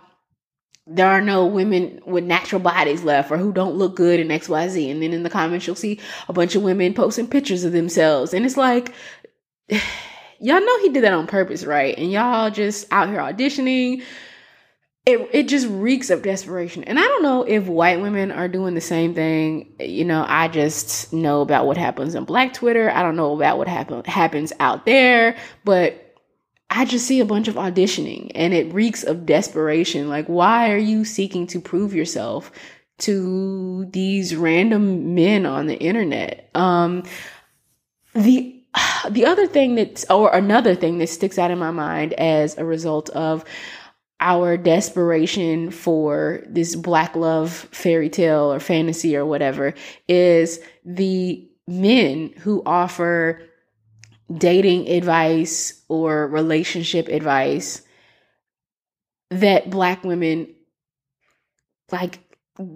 there 0.87 1.09
are 1.09 1.21
no 1.21 1.45
women 1.45 1.99
with 2.05 2.23
natural 2.23 2.61
bodies 2.61 3.03
left 3.03 3.31
or 3.31 3.37
who 3.37 3.51
don't 3.51 3.75
look 3.75 3.95
good 3.95 4.19
in 4.19 4.27
XYZ. 4.27 4.91
And 4.91 5.01
then 5.01 5.13
in 5.13 5.23
the 5.23 5.29
comments, 5.29 5.65
you'll 5.65 5.75
see 5.75 5.99
a 6.27 6.33
bunch 6.33 6.55
of 6.55 6.61
women 6.61 6.93
posting 6.93 7.27
pictures 7.27 7.63
of 7.63 7.71
themselves. 7.71 8.33
And 8.33 8.45
it's 8.45 8.57
like, 8.57 8.93
y'all 10.39 10.61
know 10.61 10.79
he 10.81 10.89
did 10.89 11.03
that 11.03 11.13
on 11.13 11.25
purpose, 11.25 11.63
right? 11.63 11.97
And 11.97 12.11
y'all 12.11 12.51
just 12.51 12.85
out 12.91 13.09
here 13.09 13.17
auditioning. 13.17 14.03
It, 15.07 15.29
it 15.33 15.47
just 15.47 15.67
reeks 15.67 16.09
of 16.09 16.23
desperation. 16.23 16.83
And 16.83 16.99
I 16.99 17.03
don't 17.03 17.23
know 17.23 17.43
if 17.43 17.67
white 17.67 18.01
women 18.01 18.31
are 18.31 18.47
doing 18.47 18.73
the 18.73 18.81
same 18.81 19.13
thing. 19.13 19.75
You 19.79 20.03
know, 20.03 20.25
I 20.27 20.47
just 20.47 21.13
know 21.13 21.41
about 21.41 21.67
what 21.67 21.77
happens 21.77 22.15
on 22.15 22.25
black 22.25 22.53
Twitter. 22.53 22.89
I 22.91 23.03
don't 23.03 23.15
know 23.15 23.35
about 23.35 23.57
what 23.59 23.67
happen, 23.67 24.03
happens 24.05 24.51
out 24.59 24.85
there, 24.85 25.37
but 25.63 26.04
I 26.69 26.85
just 26.85 27.07
see 27.07 27.19
a 27.19 27.25
bunch 27.25 27.47
of 27.47 27.55
auditioning 27.55 28.31
and 28.35 28.53
it 28.53 28.73
reeks 28.73 29.03
of 29.03 29.25
desperation. 29.25 30.09
Like, 30.09 30.25
why 30.25 30.71
are 30.71 30.77
you 30.77 31.05
seeking 31.05 31.47
to 31.47 31.59
prove 31.59 31.93
yourself 31.93 32.51
to 32.99 33.85
these 33.91 34.35
random 34.35 35.13
men 35.15 35.45
on 35.45 35.67
the 35.67 35.77
internet? 35.77 36.49
Um, 36.55 37.03
the 38.13 38.63
the 39.09 39.25
other 39.25 39.47
thing 39.47 39.75
that, 39.75 40.03
or 40.09 40.33
another 40.33 40.75
thing 40.75 40.97
that 40.97 41.07
sticks 41.07 41.37
out 41.37 41.51
in 41.51 41.59
my 41.59 41.71
mind 41.71 42.13
as 42.13 42.57
a 42.57 42.65
result 42.65 43.09
of 43.11 43.45
our 44.19 44.57
desperation 44.57 45.69
for 45.71 46.41
this 46.47 46.75
black 46.75 47.15
love 47.15 47.51
fairy 47.71 48.09
tale 48.09 48.51
or 48.51 48.59
fantasy 48.59 49.15
or 49.15 49.25
whatever 49.25 49.73
is 50.07 50.59
the 50.85 51.47
men 51.67 52.33
who 52.39 52.63
offer 52.65 53.41
dating 54.33 54.89
advice 54.89 55.81
or 55.87 56.27
relationship 56.27 57.07
advice 57.07 57.81
that 59.29 59.69
black 59.69 60.03
women 60.03 60.47
like 61.91 62.19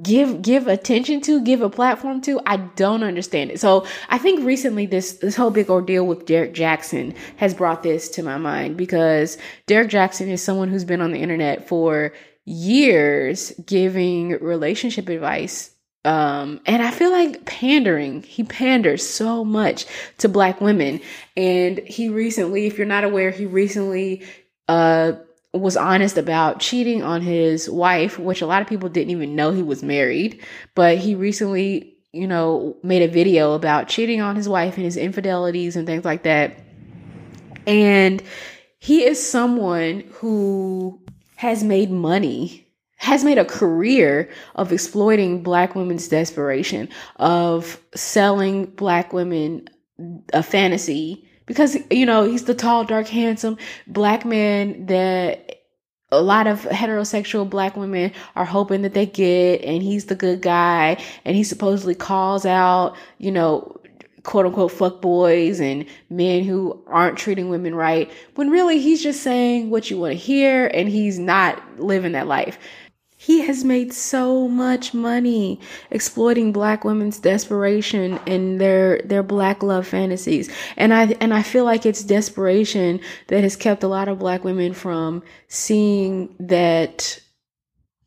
give 0.02 0.42
give 0.42 0.68
attention 0.68 1.22
to 1.22 1.42
give 1.42 1.62
a 1.62 1.70
platform 1.70 2.20
to 2.20 2.40
i 2.46 2.58
don't 2.58 3.02
understand 3.04 3.50
it. 3.50 3.60
So 3.62 3.86
i 4.10 4.18
think 4.18 4.46
recently 4.46 4.86
this 4.86 5.14
this 5.14 5.38
whole 5.38 5.52
big 5.52 5.70
ordeal 5.70 6.06
with 6.06 6.26
derrick 6.26 6.54
jackson 6.54 7.16
has 7.38 7.54
brought 7.54 7.82
this 7.82 8.10
to 8.10 8.24
my 8.24 8.38
mind 8.38 8.76
because 8.76 9.38
derrick 9.68 9.90
jackson 9.90 10.28
is 10.30 10.44
someone 10.44 10.68
who's 10.68 10.84
been 10.84 11.02
on 11.02 11.12
the 11.12 11.20
internet 11.20 11.68
for 11.68 12.12
years 12.46 13.54
giving 13.66 14.32
relationship 14.40 15.08
advice 15.08 15.72
um 16.06 16.62
and 16.66 16.82
i 16.82 16.92
feel 16.92 17.12
like 17.12 17.46
pandering 17.46 18.24
he 18.24 18.44
panders 18.44 19.06
so 19.08 19.44
much 19.44 19.86
to 20.18 20.30
black 20.30 20.62
women 20.62 21.02
and 21.36 21.80
he 21.80 22.08
recently 22.10 22.66
if 22.68 22.78
you're 22.78 22.88
not 22.88 23.04
aware 23.04 23.32
he 23.32 23.46
recently 23.46 24.24
uh 24.70 25.14
was 25.54 25.76
honest 25.76 26.18
about 26.18 26.60
cheating 26.60 27.02
on 27.02 27.22
his 27.22 27.70
wife, 27.70 28.20
which 28.20 28.42
a 28.42 28.46
lot 28.46 28.62
of 28.62 28.68
people 28.68 28.90
didn't 28.90 29.10
even 29.12 29.36
know 29.36 29.52
he 29.52 29.64
was 29.64 29.82
married. 29.82 30.44
But 30.76 30.98
he 30.98 31.16
recently, 31.16 31.98
you 32.12 32.28
know, 32.28 32.78
made 32.84 33.02
a 33.02 33.12
video 33.12 33.54
about 33.54 33.88
cheating 33.88 34.22
on 34.22 34.36
his 34.36 34.48
wife 34.48 34.76
and 34.76 34.86
his 34.86 34.98
infidelities 34.98 35.76
and 35.76 35.88
things 35.88 36.06
like 36.06 36.24
that. 36.24 36.60
And 37.66 38.22
he 38.80 39.04
is 39.04 39.28
someone 39.28 40.02
who 40.14 41.02
has 41.36 41.64
made 41.64 41.90
money, 41.90 42.68
has 43.00 43.24
made 43.24 43.38
a 43.38 43.46
career 43.46 44.30
of 44.56 44.72
exploiting 44.72 45.42
black 45.42 45.74
women's 45.74 46.08
desperation, 46.08 46.90
of 47.16 47.82
selling 47.96 48.66
black 48.66 49.14
women 49.14 49.68
a 50.34 50.44
fantasy. 50.44 51.26
Because 51.46 51.78
you 51.90 52.06
know 52.06 52.24
he's 52.26 52.44
the 52.44 52.54
tall 52.54 52.84
dark 52.84 53.08
handsome 53.08 53.58
black 53.88 54.24
man 54.24 54.86
that 54.86 55.56
a 56.12 56.22
lot 56.22 56.46
of 56.46 56.62
heterosexual 56.62 57.50
black 57.50 57.76
women 57.76 58.12
are 58.36 58.46
hoping 58.46 58.84
that 58.84 58.94
they 58.94 59.08
get 59.08 59.64
and 59.64 59.82
he's 59.82 60.06
the 60.06 60.16
good 60.16 60.42
guy 60.42 61.02
and 61.26 61.36
he 61.36 61.44
supposedly 61.44 61.96
calls 61.96 62.46
out 62.46 62.96
you 63.18 63.32
know 63.32 63.76
quote 64.24 64.46
unquote 64.46 64.72
fuck 64.72 65.02
boys 65.02 65.60
and 65.60 65.86
men 66.10 66.44
who 66.44 66.84
aren't 66.88 67.18
treating 67.18 67.50
women 67.50 67.74
right 67.74 68.12
when 68.36 68.50
really 68.50 68.80
he's 68.80 69.02
just 69.02 69.24
saying 69.24 69.70
what 69.70 69.90
you 69.90 69.98
want 69.98 70.12
to 70.12 70.18
hear 70.18 70.68
and 70.68 70.90
he's 70.90 71.18
not 71.18 71.62
living 71.80 72.12
that 72.12 72.28
life 72.28 72.60
he 73.30 73.42
has 73.42 73.64
made 73.64 73.94
so 73.94 74.48
much 74.48 74.92
money 74.92 75.60
exploiting 75.92 76.52
black 76.52 76.84
women's 76.84 77.20
desperation 77.20 78.20
and 78.26 78.60
their 78.60 79.04
their 79.06 79.22
black 79.22 79.62
love 79.62 79.86
fantasies. 79.86 80.52
And 80.78 80.92
I 80.92 81.16
and 81.22 81.32
I 81.32 81.44
feel 81.44 81.64
like 81.64 81.86
it's 81.86 82.04
desperation 82.04 83.00
that 83.28 83.44
has 83.44 83.56
kept 83.56 83.84
a 83.84 83.88
lot 83.88 84.08
of 84.08 84.18
black 84.18 84.44
women 84.44 84.74
from 84.74 85.22
seeing 85.48 86.36
that 86.40 87.22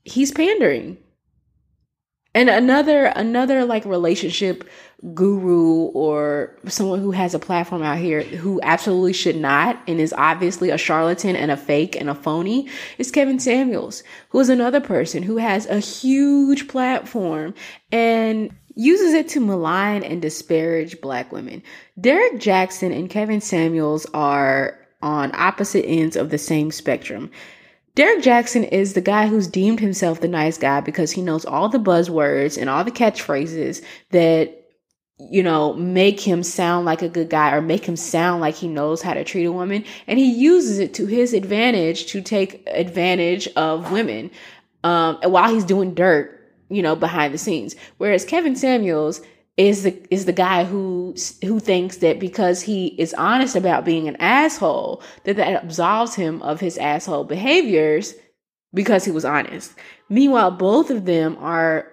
he's 0.02 0.32
pandering. 0.32 0.98
And 2.34 2.48
another 2.48 3.06
another 3.06 3.64
like 3.64 3.84
relationship 3.84 4.68
guru 5.14 5.86
or 5.88 6.56
someone 6.66 7.00
who 7.00 7.10
has 7.10 7.34
a 7.34 7.38
platform 7.38 7.82
out 7.82 7.98
here 7.98 8.22
who 8.22 8.60
absolutely 8.62 9.12
should 9.12 9.36
not 9.36 9.82
and 9.88 10.00
is 10.00 10.14
obviously 10.16 10.70
a 10.70 10.78
charlatan 10.78 11.34
and 11.34 11.50
a 11.50 11.56
fake 11.56 11.96
and 11.96 12.08
a 12.08 12.14
phony 12.14 12.68
is 12.98 13.10
Kevin 13.10 13.40
Samuels, 13.40 14.02
who 14.30 14.38
is 14.38 14.48
another 14.48 14.80
person 14.80 15.22
who 15.22 15.36
has 15.38 15.66
a 15.66 15.80
huge 15.80 16.68
platform 16.68 17.52
and 17.90 18.54
uses 18.74 19.12
it 19.12 19.28
to 19.28 19.40
malign 19.40 20.02
and 20.02 20.22
disparage 20.22 21.00
black 21.00 21.32
women. 21.32 21.62
Derrick 22.00 22.38
Jackson 22.40 22.92
and 22.92 23.10
Kevin 23.10 23.40
Samuels 23.40 24.06
are 24.14 24.78
on 25.02 25.34
opposite 25.34 25.84
ends 25.84 26.16
of 26.16 26.30
the 26.30 26.38
same 26.38 26.70
spectrum. 26.70 27.30
Derrick 27.94 28.22
Jackson 28.22 28.64
is 28.64 28.94
the 28.94 29.00
guy 29.00 29.26
who's 29.26 29.46
deemed 29.46 29.80
himself 29.80 30.20
the 30.20 30.28
nice 30.28 30.56
guy 30.56 30.80
because 30.80 31.10
he 31.12 31.20
knows 31.20 31.44
all 31.44 31.68
the 31.68 31.78
buzzwords 31.78 32.58
and 32.58 32.70
all 32.70 32.84
the 32.84 32.90
catchphrases 32.90 33.84
that 34.10 34.62
you 35.30 35.42
know, 35.42 35.72
make 35.74 36.20
him 36.20 36.42
sound 36.42 36.86
like 36.86 37.02
a 37.02 37.08
good 37.08 37.30
guy 37.30 37.52
or 37.52 37.60
make 37.60 37.84
him 37.84 37.96
sound 37.96 38.40
like 38.40 38.54
he 38.54 38.68
knows 38.68 39.02
how 39.02 39.14
to 39.14 39.24
treat 39.24 39.44
a 39.44 39.52
woman. 39.52 39.84
And 40.06 40.18
he 40.18 40.32
uses 40.32 40.78
it 40.78 40.94
to 40.94 41.06
his 41.06 41.32
advantage 41.32 42.06
to 42.06 42.20
take 42.20 42.62
advantage 42.66 43.46
of 43.48 43.92
women 43.92 44.30
um, 44.84 45.18
while 45.22 45.52
he's 45.52 45.64
doing 45.64 45.94
dirt, 45.94 46.40
you 46.70 46.82
know, 46.82 46.96
behind 46.96 47.32
the 47.32 47.38
scenes. 47.38 47.76
Whereas 47.98 48.24
Kevin 48.24 48.56
Samuels 48.56 49.20
is 49.56 49.82
the 49.82 50.02
is 50.10 50.24
the 50.24 50.32
guy 50.32 50.64
who 50.64 51.14
who 51.44 51.60
thinks 51.60 51.98
that 51.98 52.18
because 52.18 52.62
he 52.62 52.88
is 52.98 53.14
honest 53.14 53.54
about 53.54 53.84
being 53.84 54.08
an 54.08 54.16
asshole 54.16 55.02
that 55.24 55.36
that 55.36 55.62
absolves 55.62 56.14
him 56.14 56.40
of 56.42 56.60
his 56.60 56.78
asshole 56.78 57.24
behaviors 57.24 58.14
because 58.72 59.04
he 59.04 59.10
was 59.10 59.24
honest. 59.24 59.74
Meanwhile, 60.08 60.52
both 60.52 60.90
of 60.90 61.04
them 61.04 61.36
are 61.38 61.86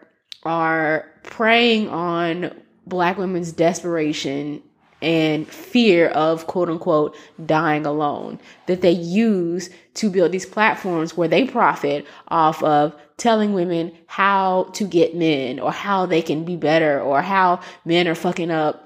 are 0.44 1.12
preying 1.24 1.90
on 1.90 2.52
black 2.86 3.18
women's 3.18 3.52
desperation 3.52 4.64
and 5.02 5.48
fear 5.48 6.08
of 6.10 6.48
quote 6.48 6.70
unquote 6.70 7.16
dying 7.46 7.86
alone. 7.86 8.40
That 8.68 8.82
they 8.82 8.92
use 8.92 9.70
to 9.96 10.10
build 10.10 10.32
these 10.32 10.46
platforms 10.46 11.16
where 11.16 11.28
they 11.28 11.46
profit 11.46 12.06
off 12.28 12.64
of 12.64 12.96
telling 13.18 13.54
women 13.54 13.92
how 14.08 14.70
to 14.74 14.86
get 14.86 15.16
men 15.16 15.60
or 15.60 15.72
how 15.72 16.06
they 16.06 16.22
can 16.22 16.46
be 16.46 16.56
better 16.56 17.02
or 17.02 17.22
how 17.22 17.60
men 17.86 18.08
are 18.08 18.16
fucking 18.16 18.50
up 18.50 18.86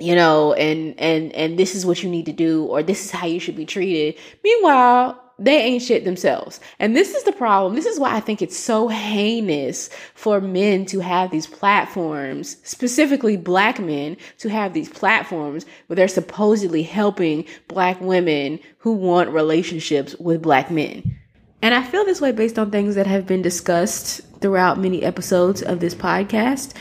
you 0.00 0.14
know 0.14 0.54
and 0.54 0.98
and 0.98 1.32
and 1.32 1.58
this 1.58 1.74
is 1.74 1.84
what 1.84 2.02
you 2.02 2.08
need 2.08 2.26
to 2.26 2.32
do 2.32 2.64
or 2.64 2.82
this 2.82 3.04
is 3.04 3.10
how 3.10 3.26
you 3.26 3.38
should 3.38 3.56
be 3.56 3.66
treated. 3.66 4.18
Meanwhile 4.42 5.22
they 5.40 5.56
ain't 5.56 5.82
shit 5.82 6.04
themselves. 6.04 6.60
And 6.78 6.94
this 6.94 7.14
is 7.14 7.24
the 7.24 7.32
problem. 7.32 7.74
This 7.74 7.86
is 7.86 7.98
why 7.98 8.14
I 8.14 8.20
think 8.20 8.42
it's 8.42 8.56
so 8.56 8.88
heinous 8.88 9.88
for 10.14 10.38
men 10.38 10.84
to 10.86 11.00
have 11.00 11.30
these 11.30 11.46
platforms, 11.46 12.58
specifically 12.62 13.38
black 13.38 13.80
men 13.80 14.18
to 14.38 14.50
have 14.50 14.74
these 14.74 14.90
platforms 14.90 15.64
where 15.86 15.96
they're 15.96 16.08
supposedly 16.08 16.82
helping 16.82 17.46
black 17.68 17.98
women 18.02 18.60
who 18.78 18.92
want 18.92 19.30
relationships 19.30 20.14
with 20.20 20.42
black 20.42 20.70
men. 20.70 21.18
And 21.62 21.74
I 21.74 21.82
feel 21.82 22.04
this 22.04 22.20
way 22.20 22.32
based 22.32 22.58
on 22.58 22.70
things 22.70 22.94
that 22.94 23.06
have 23.06 23.26
been 23.26 23.42
discussed 23.42 24.20
throughout 24.40 24.78
many 24.78 25.02
episodes 25.02 25.62
of 25.62 25.80
this 25.80 25.94
podcast. 25.94 26.74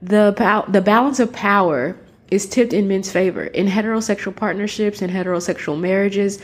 The 0.00 0.34
pow- 0.36 0.66
the 0.66 0.80
balance 0.80 1.20
of 1.20 1.32
power 1.32 1.96
is 2.32 2.46
tipped 2.46 2.72
in 2.72 2.88
men's 2.88 3.12
favor 3.12 3.44
in 3.44 3.66
heterosexual 3.66 4.34
partnerships 4.34 5.02
and 5.02 5.12
heterosexual 5.12 5.78
marriages 5.78 6.40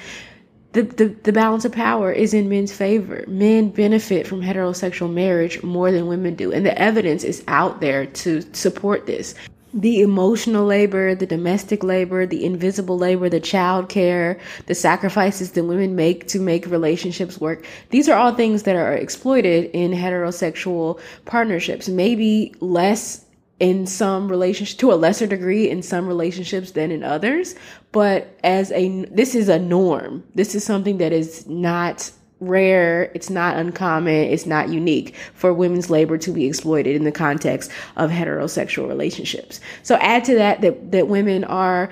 the, 0.72 0.82
the, 0.82 1.06
the 1.22 1.32
balance 1.32 1.64
of 1.64 1.72
power 1.72 2.12
is 2.12 2.34
in 2.34 2.48
men's 2.48 2.72
favor. 2.72 3.24
Men 3.26 3.70
benefit 3.70 4.26
from 4.26 4.42
heterosexual 4.42 5.12
marriage 5.12 5.62
more 5.62 5.90
than 5.90 6.06
women 6.06 6.34
do. 6.34 6.52
And 6.52 6.66
the 6.66 6.78
evidence 6.78 7.24
is 7.24 7.42
out 7.48 7.80
there 7.80 8.06
to 8.06 8.42
support 8.54 9.06
this. 9.06 9.34
The 9.74 10.00
emotional 10.00 10.64
labor, 10.64 11.14
the 11.14 11.26
domestic 11.26 11.82
labor, 11.82 12.26
the 12.26 12.44
invisible 12.44 12.98
labor, 12.98 13.28
the 13.28 13.40
child 13.40 13.88
care, 13.88 14.38
the 14.66 14.74
sacrifices 14.74 15.52
that 15.52 15.64
women 15.64 15.94
make 15.94 16.26
to 16.28 16.40
make 16.40 16.66
relationships 16.66 17.38
work. 17.38 17.66
These 17.90 18.08
are 18.08 18.16
all 18.18 18.34
things 18.34 18.62
that 18.62 18.76
are 18.76 18.94
exploited 18.94 19.70
in 19.72 19.92
heterosexual 19.92 21.00
partnerships. 21.26 21.88
Maybe 21.88 22.54
less 22.60 23.24
in 23.60 23.86
some 23.86 24.28
relationships 24.28 24.78
to 24.78 24.92
a 24.92 24.94
lesser 24.94 25.26
degree 25.26 25.68
in 25.68 25.82
some 25.82 26.06
relationships 26.06 26.72
than 26.72 26.90
in 26.90 27.02
others. 27.02 27.54
But 27.92 28.38
as 28.44 28.70
a 28.72 29.04
this 29.06 29.34
is 29.34 29.48
a 29.48 29.58
norm. 29.58 30.24
This 30.34 30.54
is 30.54 30.64
something 30.64 30.98
that 30.98 31.12
is 31.12 31.46
not 31.46 32.10
rare. 32.40 33.10
It's 33.14 33.30
not 33.30 33.56
uncommon. 33.56 34.14
It's 34.14 34.46
not 34.46 34.68
unique 34.68 35.16
for 35.34 35.52
women's 35.52 35.90
labor 35.90 36.18
to 36.18 36.32
be 36.32 36.46
exploited 36.46 36.94
in 36.94 37.04
the 37.04 37.12
context 37.12 37.70
of 37.96 38.10
heterosexual 38.10 38.88
relationships. 38.88 39.60
So 39.82 39.96
add 39.96 40.24
to 40.24 40.36
that 40.36 40.60
that, 40.60 40.92
that 40.92 41.08
women 41.08 41.42
are 41.44 41.90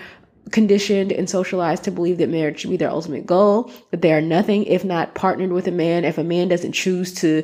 conditioned 0.53 1.11
and 1.11 1.29
socialized 1.29 1.83
to 1.83 1.91
believe 1.91 2.19
that 2.19 2.29
marriage 2.29 2.61
should 2.61 2.71
be 2.71 2.77
their 2.77 2.91
ultimate 2.91 3.27
goal 3.27 3.69
that 3.91 4.03
they 4.03 4.13
are 4.13 4.21
nothing 4.21 4.63
if 4.65 4.85
not 4.85 5.17
partnered 5.17 5.51
with 5.51 5.67
a 5.67 5.73
man. 5.73 6.05
If 6.05 6.19
a 6.19 6.25
man 6.25 6.47
doesn't 6.49 6.73
choose 6.73 7.13
to 7.15 7.43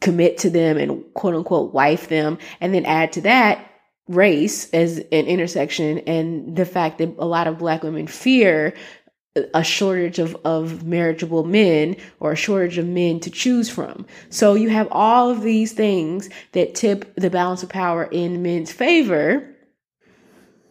commit 0.00 0.38
to 0.38 0.50
them 0.50 0.76
and 0.76 1.02
quote 1.14 1.34
unquote 1.34 1.72
wife 1.72 2.08
them. 2.08 2.38
And 2.60 2.74
then 2.74 2.84
add 2.84 3.12
to 3.12 3.20
that 3.22 3.70
race 4.08 4.70
as 4.70 4.98
an 4.98 5.26
intersection 5.26 5.98
and 6.00 6.56
the 6.56 6.64
fact 6.64 6.98
that 6.98 7.14
a 7.18 7.26
lot 7.26 7.46
of 7.48 7.58
black 7.58 7.82
women 7.82 8.06
fear 8.06 8.74
a 9.52 9.62
shortage 9.62 10.18
of, 10.18 10.36
of 10.44 10.84
marriageable 10.84 11.44
men 11.44 11.96
or 12.20 12.32
a 12.32 12.36
shortage 12.36 12.78
of 12.78 12.86
men 12.86 13.20
to 13.20 13.30
choose 13.30 13.68
from. 13.68 14.06
So 14.30 14.54
you 14.54 14.70
have 14.70 14.88
all 14.90 15.30
of 15.30 15.42
these 15.42 15.72
things 15.72 16.30
that 16.52 16.74
tip 16.74 17.14
the 17.16 17.30
balance 17.30 17.62
of 17.62 17.68
power 17.68 18.04
in 18.04 18.42
men's 18.42 18.72
favor 18.72 19.55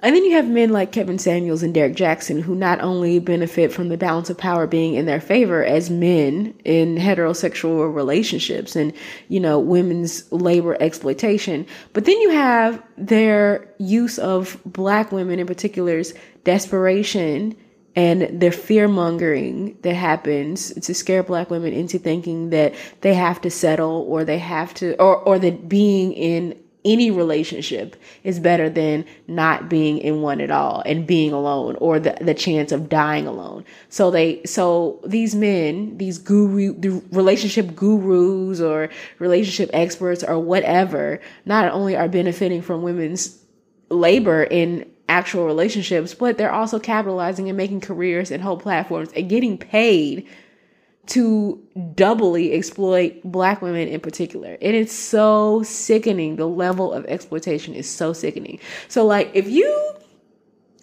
and 0.05 0.15
then 0.15 0.23
you 0.23 0.33
have 0.33 0.47
men 0.47 0.69
like 0.69 0.91
Kevin 0.91 1.17
Samuels 1.17 1.63
and 1.63 1.73
Derrick 1.73 1.95
Jackson 1.95 2.39
who 2.39 2.53
not 2.53 2.79
only 2.79 3.17
benefit 3.17 3.73
from 3.73 3.89
the 3.89 3.97
balance 3.97 4.29
of 4.29 4.37
power 4.37 4.67
being 4.67 4.93
in 4.93 5.07
their 5.07 5.19
favor 5.19 5.65
as 5.65 5.89
men 5.89 6.53
in 6.63 6.95
heterosexual 6.95 7.91
relationships 7.91 8.75
and, 8.75 8.93
you 9.29 9.39
know, 9.39 9.57
women's 9.57 10.31
labor 10.31 10.77
exploitation, 10.79 11.65
but 11.93 12.05
then 12.05 12.21
you 12.21 12.29
have 12.29 12.83
their 12.97 13.67
use 13.79 14.19
of 14.19 14.59
black 14.63 15.11
women 15.11 15.39
in 15.39 15.47
particular's 15.47 16.13
desperation 16.43 17.57
and 17.95 18.41
their 18.41 18.51
fear 18.51 18.87
mongering 18.87 19.75
that 19.81 19.95
happens 19.95 20.71
to 20.73 20.93
scare 20.93 21.23
black 21.23 21.49
women 21.49 21.73
into 21.73 21.97
thinking 21.97 22.51
that 22.51 22.75
they 23.01 23.15
have 23.15 23.41
to 23.41 23.49
settle 23.49 24.05
or 24.07 24.23
they 24.23 24.37
have 24.37 24.71
to 24.75 24.95
or 25.01 25.15
or 25.17 25.39
that 25.39 25.67
being 25.67 26.13
in 26.13 26.55
any 26.85 27.11
relationship 27.11 27.95
is 28.23 28.39
better 28.39 28.69
than 28.69 29.03
not 29.27 29.67
being 29.67 29.97
in 29.97 30.21
one 30.21 30.39
at 30.39 30.51
all 30.51 30.83
and 30.85 31.05
being 31.05 31.33
alone 31.33 31.75
or 31.77 31.99
the, 31.99 32.15
the 32.21 32.33
chance 32.33 32.71
of 32.71 32.87
dying 32.87 33.27
alone. 33.27 33.65
So 33.89 34.11
they, 34.11 34.43
so 34.45 35.01
these 35.05 35.35
men, 35.35 35.97
these 35.97 36.17
guru, 36.17 36.73
the 36.79 37.01
relationship 37.11 37.75
gurus 37.75 38.61
or 38.61 38.89
relationship 39.19 39.69
experts 39.73 40.23
or 40.23 40.39
whatever, 40.39 41.19
not 41.45 41.71
only 41.71 41.97
are 41.97 42.07
benefiting 42.07 42.61
from 42.61 42.83
women's 42.83 43.37
labor 43.89 44.43
in 44.43 44.89
actual 45.09 45.45
relationships, 45.45 46.13
but 46.13 46.37
they're 46.37 46.51
also 46.51 46.79
capitalizing 46.79 47.47
and 47.49 47.57
making 47.57 47.81
careers 47.81 48.31
and 48.31 48.41
whole 48.41 48.57
platforms 48.57 49.09
and 49.15 49.29
getting 49.29 49.57
paid 49.57 50.27
to 51.07 51.61
doubly 51.93 52.53
exploit 52.53 53.21
black 53.23 53.61
women 53.61 53.87
in 53.87 53.99
particular. 53.99 54.57
And 54.61 54.61
It 54.61 54.75
is 54.75 54.91
so 54.91 55.63
sickening. 55.63 56.35
The 56.35 56.47
level 56.47 56.93
of 56.93 57.05
exploitation 57.05 57.73
is 57.73 57.89
so 57.89 58.13
sickening. 58.13 58.59
So, 58.87 59.05
like, 59.05 59.31
if 59.33 59.47
you, 59.47 59.93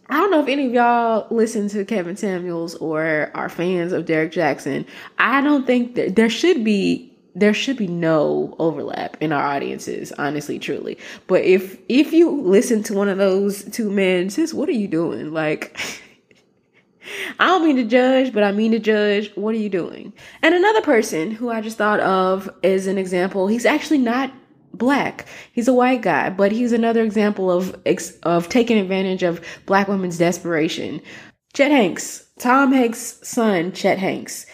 I 0.09 0.15
don't 0.15 0.31
know 0.31 0.41
if 0.41 0.49
any 0.49 0.67
of 0.67 0.73
y'all 0.73 1.27
listen 1.31 1.69
to 1.71 1.85
Kevin 1.85 2.17
Samuels 2.17 2.75
or 2.77 3.31
are 3.35 3.49
fans 3.49 3.93
of 3.93 4.07
Derrick 4.07 4.33
Jackson. 4.33 4.87
I 5.19 5.41
don't 5.41 5.67
think 5.67 5.95
that 5.97 6.17
there 6.17 6.31
should 6.31 6.65
be 6.65 7.09
there 7.35 7.55
should 7.55 7.79
be 7.79 7.87
no 7.87 8.55
overlap 8.59 9.17
in 9.21 9.33
our 9.33 9.43
audiences 9.43 10.13
honestly 10.19 10.59
truly 10.59 10.99
but 11.27 11.43
if 11.43 11.79
if 11.89 12.13
you 12.13 12.31
listen 12.31 12.83
to 12.83 12.93
one 12.93 13.09
of 13.09 13.17
those 13.17 13.65
two 13.71 13.91
men 13.91 14.29
sis 14.29 14.53
what 14.53 14.69
are 14.69 14.73
you 14.73 14.87
doing 14.87 15.33
like 15.33 15.79
I 17.39 17.47
don't 17.47 17.65
mean 17.65 17.77
to 17.77 17.85
judge, 17.85 18.33
but 18.33 18.43
I 18.43 18.53
mean 18.53 18.73
to 18.73 18.79
judge. 18.79 19.31
What 19.35 19.55
are 19.55 19.59
you 19.59 19.69
doing? 19.69 20.13
And 20.43 20.55
another 20.55 20.83
person 20.83 21.31
who 21.31 21.51
I 21.51 21.61
just 21.61 21.79
thought 21.79 22.01
of 22.01 22.51
as 22.63 22.87
an 22.87 22.99
example, 22.99 23.47
he's 23.47 23.67
actually 23.67 23.99
not 23.99 24.33
black. 24.75 25.27
He's 25.53 25.69
a 25.69 25.73
white 25.73 26.03
guy, 26.03 26.31
but 26.31 26.53
he's 26.53 26.73
another 26.73 27.03
example 27.03 27.51
of 27.51 27.77
of 28.23 28.49
taking 28.49 28.79
advantage 28.79 29.23
of 29.23 29.45
black 29.67 29.89
women's 29.89 30.19
desperation. 30.19 31.01
Chet 31.55 31.71
Hanks, 31.71 32.27
Tom 32.39 32.73
Hanks' 32.73 33.19
son, 33.23 33.73
Chet 33.73 33.99
Hanks, 33.99 34.47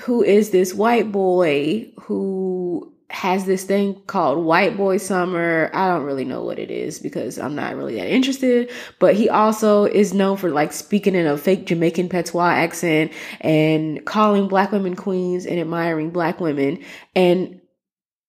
who 0.00 0.22
is 0.22 0.50
this 0.50 0.72
white 0.72 1.10
boy 1.10 1.90
who 2.02 2.94
has 3.10 3.46
this 3.46 3.64
thing 3.64 3.94
called 4.06 4.44
White 4.44 4.76
Boy 4.76 4.98
Summer. 4.98 5.70
I 5.72 5.88
don't 5.88 6.04
really 6.04 6.24
know 6.24 6.44
what 6.44 6.58
it 6.58 6.70
is 6.70 6.98
because 6.98 7.38
I'm 7.38 7.54
not 7.54 7.74
really 7.74 7.94
that 7.96 8.08
interested. 8.08 8.70
But 8.98 9.14
he 9.14 9.30
also 9.30 9.84
is 9.84 10.12
known 10.12 10.36
for 10.36 10.50
like 10.50 10.72
speaking 10.72 11.14
in 11.14 11.26
a 11.26 11.38
fake 11.38 11.66
Jamaican 11.66 12.10
patois 12.10 12.50
accent 12.50 13.12
and 13.40 14.04
calling 14.04 14.46
black 14.46 14.72
women 14.72 14.94
queens 14.94 15.46
and 15.46 15.58
admiring 15.58 16.10
black 16.10 16.38
women. 16.38 16.84
And 17.16 17.60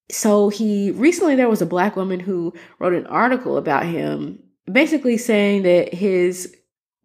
so 0.10 0.50
he 0.50 0.92
recently 0.92 1.36
there 1.36 1.50
was 1.50 1.62
a 1.62 1.68
black 1.68 1.96
woman 1.96 2.20
who 2.20 2.54
wrote 2.80 2.94
an 2.94 3.06
article 3.08 3.58
about 3.58 3.86
him 3.86 4.40
basically 4.72 5.18
saying 5.18 5.64
that 5.64 5.94
his 5.94 6.56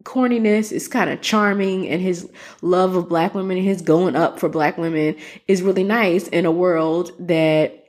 corniness 0.05 0.71
is 0.71 0.87
kind 0.87 1.09
of 1.09 1.19
charming 1.19 1.87
and 1.89 2.01
his 2.01 2.29
love 2.61 2.95
of 2.95 3.09
black 3.09 3.33
women 3.33 3.57
and 3.57 3.65
his 3.65 3.81
going 3.81 4.15
up 4.15 4.39
for 4.39 4.47
black 4.47 4.77
women 4.77 5.15
is 5.47 5.61
really 5.61 5.83
nice 5.83 6.27
in 6.29 6.45
a 6.45 6.51
world 6.51 7.11
that 7.19 7.81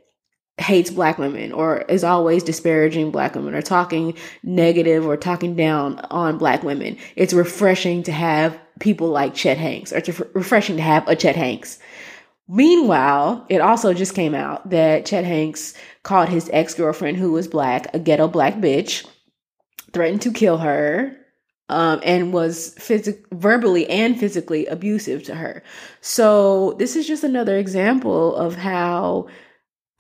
hates 0.59 0.91
black 0.91 1.19
women 1.19 1.53
or 1.53 1.83
is 1.83 2.03
always 2.03 2.43
disparaging 2.43 3.11
black 3.11 3.35
women 3.35 3.55
or 3.55 3.61
talking 3.61 4.17
negative 4.43 5.07
or 5.07 5.17
talking 5.17 5.55
down 5.55 5.99
on 6.11 6.39
black 6.39 6.63
women. 6.63 6.97
It's 7.15 7.35
refreshing 7.35 8.03
to 8.05 8.13
have 8.13 8.59
people 8.81 9.09
like 9.09 9.35
Chet 9.35 9.59
Hanks 9.59 9.93
or 9.93 9.99
it's 9.99 10.19
refreshing 10.35 10.77
to 10.77 10.83
have 10.83 11.07
a 11.07 11.15
Chet 11.15 11.37
Hanks. 11.37 11.79
Meanwhile, 12.49 13.45
it 13.51 13.61
also 13.61 13.93
just 13.93 14.15
came 14.15 14.35
out 14.35 14.71
that 14.71 15.05
Chet 15.05 15.25
Hanks 15.25 15.75
called 16.03 16.31
his 16.31 16.49
ex-girlfriend 16.53 17.19
who 17.19 17.33
was 17.33 17.47
black 17.47 17.95
a 17.95 17.99
ghetto 17.99 18.27
black 18.27 18.55
bitch, 18.55 19.07
threatened 19.93 20.23
to 20.23 20.33
kill 20.33 20.57
her, 20.59 21.15
um, 21.69 22.01
and 22.03 22.33
was 22.33 22.75
physic- 22.79 23.25
verbally 23.33 23.89
and 23.89 24.19
physically 24.19 24.67
abusive 24.67 25.23
to 25.25 25.35
her. 25.35 25.63
So 26.01 26.75
this 26.79 26.97
is 26.97 27.07
just 27.07 27.25
another 27.25 27.59
example 27.59 28.37
of 28.37 28.57
how 28.57 29.29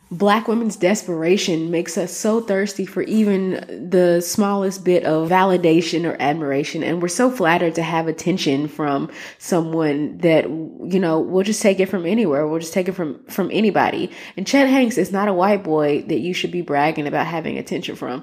Black 0.08 0.46
women's 0.46 0.76
desperation 0.76 1.72
makes 1.72 1.98
us 1.98 2.16
so 2.16 2.40
thirsty 2.40 2.86
for 2.86 3.02
even 3.02 3.88
the 3.90 4.20
smallest 4.20 4.84
bit 4.84 5.02
of 5.02 5.28
validation 5.28 6.08
or 6.08 6.16
admiration. 6.20 6.84
And 6.84 7.02
we're 7.02 7.08
so 7.08 7.28
flattered 7.28 7.74
to 7.74 7.82
have 7.82 8.06
attention 8.06 8.68
from 8.68 9.10
someone 9.38 10.18
that, 10.18 10.44
you 10.44 11.00
know, 11.00 11.18
we'll 11.18 11.42
just 11.42 11.60
take 11.60 11.80
it 11.80 11.88
from 11.88 12.06
anywhere. 12.06 12.46
We'll 12.46 12.60
just 12.60 12.72
take 12.72 12.86
it 12.86 12.92
from, 12.92 13.24
from 13.24 13.50
anybody. 13.52 14.12
And 14.36 14.46
Chet 14.46 14.68
Hanks 14.68 14.96
is 14.96 15.10
not 15.10 15.26
a 15.26 15.34
white 15.34 15.64
boy 15.64 16.02
that 16.02 16.20
you 16.20 16.34
should 16.34 16.52
be 16.52 16.62
bragging 16.62 17.08
about 17.08 17.26
having 17.26 17.58
attention 17.58 17.96
from 17.96 18.22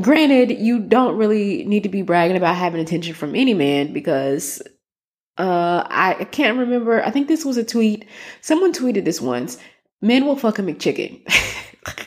granted, 0.00 0.50
you 0.58 0.78
don't 0.78 1.16
really 1.16 1.64
need 1.64 1.82
to 1.82 1.88
be 1.88 2.02
bragging 2.02 2.36
about 2.36 2.56
having 2.56 2.80
attention 2.80 3.14
from 3.14 3.34
any 3.34 3.54
man 3.54 3.92
because 3.92 4.62
uh 5.36 5.84
I 5.88 6.24
can't 6.30 6.58
remember. 6.58 7.02
I 7.02 7.10
think 7.10 7.28
this 7.28 7.44
was 7.44 7.56
a 7.56 7.64
tweet. 7.64 8.06
Someone 8.40 8.72
tweeted 8.72 9.04
this 9.04 9.20
once. 9.20 9.58
Men 10.00 10.26
will 10.26 10.36
fuck 10.36 10.58
a 10.58 10.62
McChicken. 10.62 11.20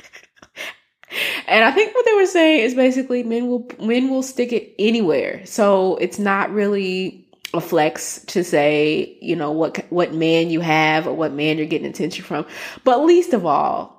and 1.47 1.65
I 1.65 1.71
think 1.71 1.95
what 1.95 2.06
they 2.06 2.13
were 2.13 2.25
saying 2.25 2.62
is 2.62 2.75
basically 2.75 3.23
men 3.23 3.47
will 3.47 3.67
men 3.80 4.10
will 4.10 4.23
stick 4.23 4.53
it 4.53 4.73
anywhere. 4.80 5.45
So 5.45 5.97
it's 5.97 6.19
not 6.19 6.51
really 6.51 7.27
a 7.53 7.62
flex 7.62 8.23
to 8.25 8.43
say, 8.43 9.17
you 9.21 9.36
know, 9.36 9.51
what 9.51 9.86
what 9.89 10.13
man 10.13 10.49
you 10.49 10.62
have 10.62 11.08
or 11.08 11.13
what 11.13 11.34
man 11.34 11.58
you're 11.58 11.67
getting 11.67 11.89
attention 11.89 12.23
from. 12.23 12.45
But 12.84 13.03
least 13.03 13.34
of 13.34 13.45
all, 13.45 13.96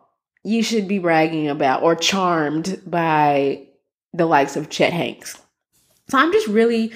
you 0.48 0.62
should 0.62 0.88
be 0.88 0.98
bragging 0.98 1.46
about 1.48 1.82
or 1.82 1.94
charmed 1.94 2.80
by 2.86 3.66
the 4.14 4.24
likes 4.24 4.56
of 4.56 4.70
Chet 4.70 4.94
Hanks. 4.94 5.38
So 6.08 6.16
I'm 6.16 6.32
just 6.32 6.48
really 6.48 6.90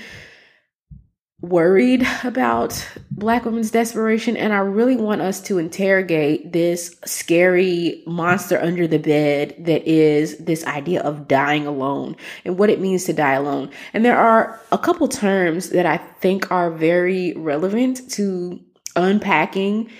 worried 1.42 2.06
about 2.24 2.88
black 3.10 3.44
women's 3.44 3.70
desperation 3.70 4.38
and 4.38 4.54
I 4.54 4.58
really 4.58 4.96
want 4.96 5.20
us 5.20 5.40
to 5.42 5.58
interrogate 5.58 6.52
this 6.52 6.96
scary 7.04 8.02
monster 8.06 8.58
under 8.58 8.86
the 8.86 8.98
bed 8.98 9.56
that 9.58 9.86
is 9.86 10.38
this 10.38 10.64
idea 10.64 11.02
of 11.02 11.28
dying 11.28 11.66
alone 11.66 12.16
and 12.46 12.58
what 12.58 12.70
it 12.70 12.80
means 12.80 13.04
to 13.04 13.12
die 13.12 13.34
alone. 13.34 13.70
And 13.92 14.02
there 14.02 14.16
are 14.16 14.60
a 14.70 14.78
couple 14.78 15.08
terms 15.08 15.70
that 15.70 15.84
I 15.84 15.98
think 15.98 16.50
are 16.50 16.70
very 16.70 17.34
relevant 17.34 18.10
to 18.12 18.60
unpacking 18.96 19.90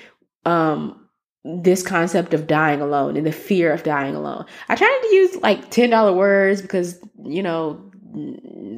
um 0.47 1.02
this 1.45 1.83
concept 1.83 2.35
of 2.35 2.47
dying 2.47 2.81
alone 2.81 3.17
and 3.17 3.27
the 3.27 3.33
fear 3.33 3.73
of 3.73 3.83
dying 3.83 4.15
alone. 4.15 4.45
I 4.69 4.77
tried 4.77 5.01
to 5.03 5.15
use 5.15 5.37
like 5.37 5.71
$10 5.71 6.15
words 6.15 6.63
because, 6.63 7.01
you 7.25 7.43
know, 7.43 7.83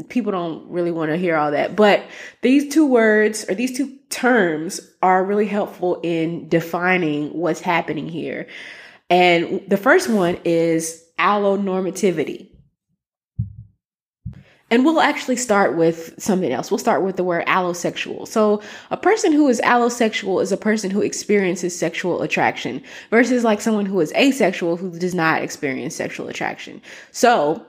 people 0.09 0.33
don't 0.33 0.69
really 0.71 0.91
want 0.91 1.11
to 1.11 1.17
hear 1.17 1.37
all 1.37 1.51
that. 1.51 1.77
But 1.77 2.05
these 2.43 2.73
two 2.73 2.87
words 2.87 3.49
or 3.49 3.55
these 3.55 3.77
two 3.77 3.99
terms 4.09 4.81
are 5.03 5.25
really 5.25 5.47
helpful 5.47 6.01
in 6.03 6.49
defining 6.49 7.31
what's 7.31 7.61
happening 7.61 8.09
here. 8.09 8.47
And 9.11 9.63
the 9.69 9.77
first 9.77 10.09
one 10.09 10.39
is 10.45 11.05
allonormativity. 11.19 12.54
And 14.71 14.85
we'll 14.85 15.01
actually 15.01 15.37
start 15.37 15.77
with 15.77 16.15
something 16.19 16.51
else. 16.51 16.71
We'll 16.71 16.79
start 16.79 17.03
with 17.03 17.17
the 17.17 17.25
word 17.25 17.47
allosexual. 17.47 18.27
So 18.27 18.63
a 18.91 18.97
person 18.97 19.33
who 19.33 19.47
is 19.49 19.61
allosexual 19.61 20.43
is 20.43 20.53
a 20.53 20.57
person 20.57 20.91
who 20.91 21.03
experiences 21.03 21.79
sexual 21.79 22.23
attraction 22.23 22.83
versus 23.11 23.45
like 23.45 23.61
someone 23.61 23.87
who 23.87 24.01
is 24.01 24.13
asexual 24.15 24.77
who 24.77 24.99
does 24.99 25.15
not 25.15 25.43
experience 25.43 25.95
sexual 25.95 26.29
attraction. 26.29 26.81
So 27.13 27.65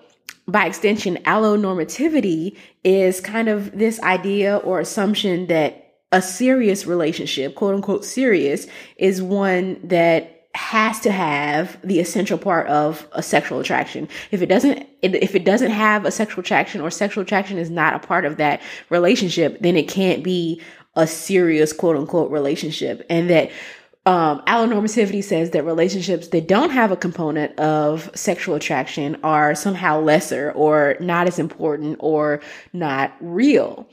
by 0.47 0.65
extension, 0.65 1.17
allonormativity 1.25 2.55
is 2.83 3.19
kind 3.19 3.49
of 3.49 3.77
this 3.77 3.99
idea 4.01 4.57
or 4.57 4.79
assumption 4.79 5.47
that 5.47 5.81
a 6.11 6.21
serious 6.21 6.85
relationship, 6.85 7.55
quote 7.55 7.75
unquote 7.75 8.05
serious, 8.05 8.67
is 8.97 9.21
one 9.21 9.79
that 9.83 10.34
has 10.55 10.99
to 11.01 11.11
have 11.11 11.77
the 11.83 11.99
essential 11.99 12.37
part 12.37 12.67
of 12.67 13.07
a 13.11 13.21
sexual 13.21 13.59
attraction. 13.59 14.07
If 14.31 14.41
it 14.41 14.47
doesn't, 14.47 14.87
if 15.01 15.35
it 15.35 15.43
doesn't 15.43 15.71
have 15.71 16.05
a 16.05 16.11
sexual 16.11 16.39
attraction 16.39 16.81
or 16.81 16.89
sexual 16.89 17.23
attraction 17.23 17.57
is 17.57 17.69
not 17.69 17.93
a 17.93 17.99
part 17.99 18.25
of 18.25 18.37
that 18.37 18.61
relationship, 18.89 19.59
then 19.59 19.75
it 19.75 19.87
can't 19.87 20.23
be 20.23 20.61
a 20.95 21.05
serious 21.05 21.73
quote 21.73 21.97
unquote 21.97 22.31
relationship. 22.31 23.05
And 23.09 23.29
that 23.29 23.51
um, 24.05 24.41
allonormativity 24.45 25.23
says 25.23 25.49
that 25.51 25.63
relationships 25.63 26.29
that 26.29 26.47
don't 26.47 26.69
have 26.69 26.91
a 26.91 26.97
component 26.97 27.57
of 27.59 28.09
sexual 28.15 28.55
attraction 28.55 29.17
are 29.23 29.55
somehow 29.55 29.99
lesser 29.99 30.51
or 30.51 30.95
not 30.99 31.27
as 31.27 31.39
important 31.39 31.97
or 31.99 32.39
not 32.71 33.13
real. 33.19 33.89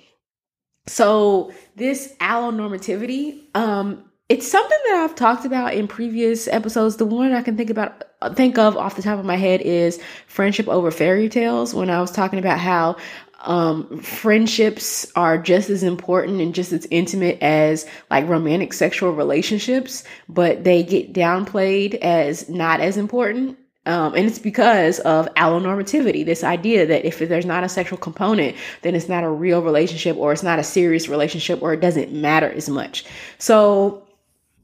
So 0.86 1.52
this 1.76 2.14
allonormativity, 2.20 3.40
um, 3.56 4.04
it's 4.32 4.50
something 4.50 4.78
that 4.86 5.04
I've 5.04 5.14
talked 5.14 5.44
about 5.44 5.74
in 5.74 5.86
previous 5.86 6.48
episodes. 6.48 6.96
The 6.96 7.04
one 7.04 7.34
I 7.34 7.42
can 7.42 7.58
think 7.58 7.68
about, 7.68 8.02
think 8.34 8.56
of 8.56 8.78
off 8.78 8.96
the 8.96 9.02
top 9.02 9.18
of 9.18 9.26
my 9.26 9.36
head 9.36 9.60
is 9.60 10.00
friendship 10.26 10.68
over 10.68 10.90
fairy 10.90 11.28
tales. 11.28 11.74
When 11.74 11.90
I 11.90 12.00
was 12.00 12.10
talking 12.10 12.38
about 12.38 12.58
how 12.58 12.96
um, 13.40 13.98
friendships 14.00 15.12
are 15.16 15.36
just 15.36 15.68
as 15.68 15.82
important 15.82 16.40
and 16.40 16.54
just 16.54 16.72
as 16.72 16.86
intimate 16.90 17.42
as 17.42 17.86
like 18.10 18.26
romantic 18.26 18.72
sexual 18.72 19.12
relationships, 19.12 20.02
but 20.30 20.64
they 20.64 20.82
get 20.82 21.12
downplayed 21.12 21.96
as 21.96 22.48
not 22.48 22.80
as 22.80 22.96
important. 22.96 23.58
Um, 23.84 24.14
and 24.14 24.26
it's 24.26 24.38
because 24.38 24.98
of 25.00 25.28
allonormativity, 25.34 26.24
this 26.24 26.42
idea 26.42 26.86
that 26.86 27.04
if 27.04 27.18
there's 27.18 27.44
not 27.44 27.64
a 27.64 27.68
sexual 27.68 27.98
component, 27.98 28.56
then 28.80 28.94
it's 28.94 29.10
not 29.10 29.24
a 29.24 29.28
real 29.28 29.60
relationship 29.60 30.16
or 30.16 30.32
it's 30.32 30.42
not 30.42 30.58
a 30.58 30.64
serious 30.64 31.06
relationship 31.06 31.60
or 31.60 31.74
it 31.74 31.80
doesn't 31.80 32.14
matter 32.14 32.50
as 32.50 32.70
much. 32.70 33.04
So 33.36 34.06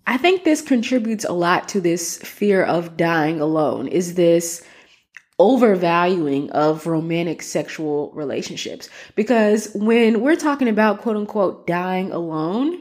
I 0.08 0.16
think 0.16 0.42
this 0.42 0.62
contributes 0.62 1.26
a 1.26 1.34
lot 1.34 1.68
to 1.68 1.82
this 1.82 2.16
fear 2.16 2.64
of 2.64 2.96
dying 2.96 3.42
alone, 3.42 3.88
is 3.88 4.14
this 4.14 4.64
overvaluing 5.38 6.50
of 6.52 6.86
romantic 6.86 7.42
sexual 7.42 8.10
relationships. 8.14 8.88
Because 9.16 9.70
when 9.74 10.22
we're 10.22 10.34
talking 10.34 10.66
about 10.66 11.02
quote 11.02 11.18
unquote 11.18 11.66
dying 11.66 12.10
alone, 12.10 12.80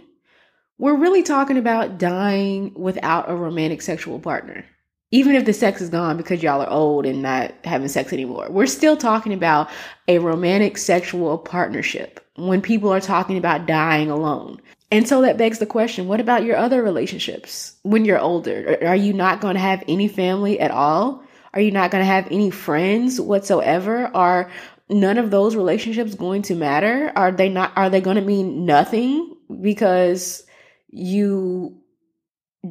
we're 0.78 0.96
really 0.96 1.22
talking 1.22 1.58
about 1.58 1.98
dying 1.98 2.74
without 2.76 3.30
a 3.30 3.36
romantic 3.36 3.82
sexual 3.82 4.20
partner. 4.20 4.64
Even 5.12 5.36
if 5.36 5.44
the 5.44 5.52
sex 5.52 5.82
is 5.82 5.90
gone 5.90 6.16
because 6.16 6.42
y'all 6.42 6.62
are 6.62 6.70
old 6.70 7.06
and 7.06 7.22
not 7.22 7.54
having 7.66 7.90
sex 7.90 8.14
anymore, 8.14 8.48
we're 8.50 8.68
still 8.68 8.96
talking 8.96 9.34
about 9.34 9.70
a 10.08 10.20
romantic 10.20 10.78
sexual 10.78 11.38
partnership 11.38 12.26
when 12.38 12.62
people 12.62 12.94
are 12.94 13.02
talking 13.02 13.38
about 13.38 13.66
dying 13.66 14.10
alone. 14.10 14.62
And 14.90 15.08
so 15.08 15.22
that 15.22 15.38
begs 15.38 15.60
the 15.60 15.66
question 15.66 16.08
what 16.08 16.20
about 16.20 16.44
your 16.44 16.56
other 16.56 16.82
relationships 16.82 17.76
when 17.84 18.06
you're 18.06 18.20
older? 18.20 18.78
Are 18.86 18.96
you 18.96 19.14
not 19.14 19.42
going 19.42 19.56
to 19.56 19.60
have 19.60 19.84
any 19.88 20.08
family 20.08 20.60
at 20.60 20.72
all? 20.72 21.24
Are 21.54 21.62
you 21.62 21.72
not 21.72 21.92
going 21.92 22.02
to 22.02 22.06
have 22.06 22.28
any 22.32 22.52
friends 22.52 23.20
whatsoever? 23.20 24.10
Are 24.14 24.50
none 24.90 25.18
of 25.18 25.32
those 25.32 25.56
relationships 25.56 26.16
going 26.16 26.42
to 26.44 26.56
matter? 26.56 27.12
Are 27.16 27.32
they 27.32 27.50
not 27.50 27.74
are 27.76 27.90
they 27.90 28.02
going 28.02 28.16
to 28.16 28.22
mean 28.22 28.66
nothing 28.66 29.36
because 29.62 30.46
you 30.90 31.82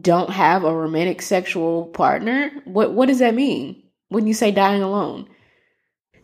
don't 0.01 0.31
have 0.31 0.65
a 0.65 0.75
romantic 0.75 1.21
sexual 1.21 1.87
partner? 1.87 2.51
What 2.65 2.93
what 2.93 3.07
does 3.07 3.19
that 3.19 3.35
mean 3.35 3.83
when 4.09 4.27
you 4.27 4.35
say 4.35 4.53
dying 4.53 4.83
alone? 4.83 5.29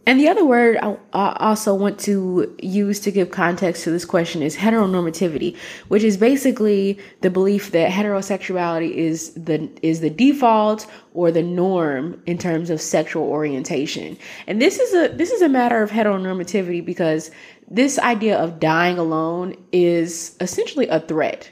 And 0.04 0.18
the 0.18 0.28
other 0.28 0.44
word 0.44 0.78
I, 0.78 0.96
also 1.12 1.74
want 1.74 2.00
to 2.00 2.56
use 2.60 2.98
to 3.00 3.12
give 3.12 3.30
context 3.30 3.84
to 3.84 3.90
this 3.90 4.04
question 4.04 4.42
is 4.42 4.56
heteronormativity, 4.56 5.56
which 5.88 6.02
is 6.02 6.16
basically 6.16 6.98
the 7.20 7.30
belief 7.30 7.70
that 7.70 7.92
heterosexuality 7.92 8.90
is 8.92 9.32
the 9.34 9.70
is 9.80 10.00
the 10.00 10.10
default 10.10 10.88
or 11.14 11.30
the 11.30 11.42
norm 11.42 12.20
in 12.26 12.36
terms 12.36 12.68
of 12.68 12.80
sexual 12.80 13.22
orientation. 13.22 14.18
And 14.48 14.60
this 14.60 14.80
is 14.80 14.92
a 14.92 15.14
this 15.14 15.30
is 15.30 15.40
a 15.40 15.48
matter 15.48 15.82
of 15.82 15.92
heteronormativity 15.92 16.84
because 16.84 17.30
this 17.70 17.96
idea 18.00 18.36
of 18.36 18.58
dying 18.58 18.98
alone 18.98 19.56
is 19.70 20.36
essentially 20.40 20.88
a 20.88 20.98
threat. 20.98 21.51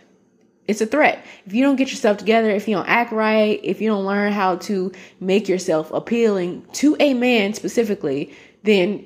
It's 0.71 0.81
a 0.81 0.87
threat. 0.87 1.25
If 1.47 1.53
you 1.53 1.65
don't 1.65 1.77
get 1.77 1.91
yourself 1.91 2.17
together, 2.17 2.49
if 2.51 2.69
you 2.69 2.77
don't 2.77 2.89
act 2.89 3.13
right, 3.13 3.61
if 3.63 3.81
you 3.81 3.89
don't 3.89 4.07
learn 4.07 4.33
how 4.33 4.57
to 4.57 4.93
make 5.19 5.49
yourself 5.49 5.91
appealing 5.91 6.65
to 6.75 6.97
a 7.01 7.13
man 7.15 7.55
specifically, 7.55 8.33
then 8.63 9.05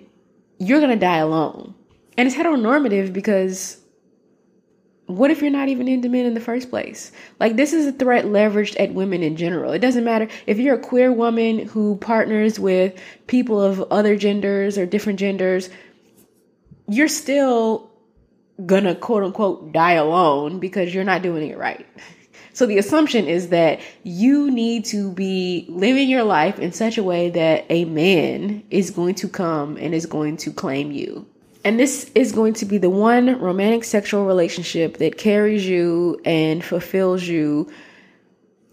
you're 0.58 0.80
going 0.80 0.90
to 0.90 0.96
die 0.96 1.18
alone. 1.18 1.74
And 2.18 2.28
it's 2.28 2.36
heteronormative 2.36 3.12
because 3.12 3.80
what 5.06 5.30
if 5.30 5.42
you're 5.42 5.50
not 5.50 5.68
even 5.68 5.88
into 5.88 6.08
men 6.08 6.26
in 6.26 6.34
the 6.34 6.40
first 6.40 6.70
place? 6.70 7.12
Like, 7.40 7.56
this 7.56 7.72
is 7.72 7.86
a 7.86 7.92
threat 7.92 8.26
leveraged 8.26 8.78
at 8.78 8.94
women 8.94 9.22
in 9.22 9.36
general. 9.36 9.72
It 9.72 9.80
doesn't 9.80 10.04
matter 10.04 10.28
if 10.46 10.58
you're 10.58 10.76
a 10.76 10.80
queer 10.80 11.12
woman 11.12 11.60
who 11.60 11.96
partners 11.96 12.58
with 12.58 12.98
people 13.26 13.60
of 13.60 13.80
other 13.90 14.16
genders 14.16 14.78
or 14.78 14.86
different 14.86 15.18
genders, 15.18 15.68
you're 16.88 17.08
still 17.08 17.90
gonna 18.66 18.94
quote 18.94 19.24
unquote 19.24 19.72
die 19.72 19.92
alone 19.92 20.60
because 20.60 20.94
you're 20.94 21.04
not 21.04 21.22
doing 21.22 21.48
it 21.48 21.58
right. 21.58 21.86
So 22.54 22.66
the 22.66 22.78
assumption 22.78 23.26
is 23.26 23.48
that 23.48 23.80
you 24.04 24.48
need 24.48 24.84
to 24.86 25.10
be 25.10 25.66
living 25.68 26.08
your 26.08 26.22
life 26.22 26.60
in 26.60 26.70
such 26.70 26.96
a 26.96 27.02
way 27.02 27.28
that 27.30 27.64
a 27.68 27.84
man 27.84 28.62
is 28.70 28.92
going 28.92 29.16
to 29.16 29.28
come 29.28 29.76
and 29.76 29.92
is 29.92 30.06
going 30.06 30.36
to 30.38 30.52
claim 30.52 30.92
you. 30.92 31.26
And 31.64 31.80
this 31.80 32.12
is 32.14 32.30
going 32.30 32.54
to 32.54 32.64
be 32.64 32.78
the 32.78 32.90
one 32.90 33.40
romantic 33.40 33.82
sexual 33.82 34.24
relationship 34.24 34.98
that 34.98 35.18
carries 35.18 35.66
you 35.66 36.20
and 36.24 36.62
fulfills 36.62 37.24
you 37.24 37.72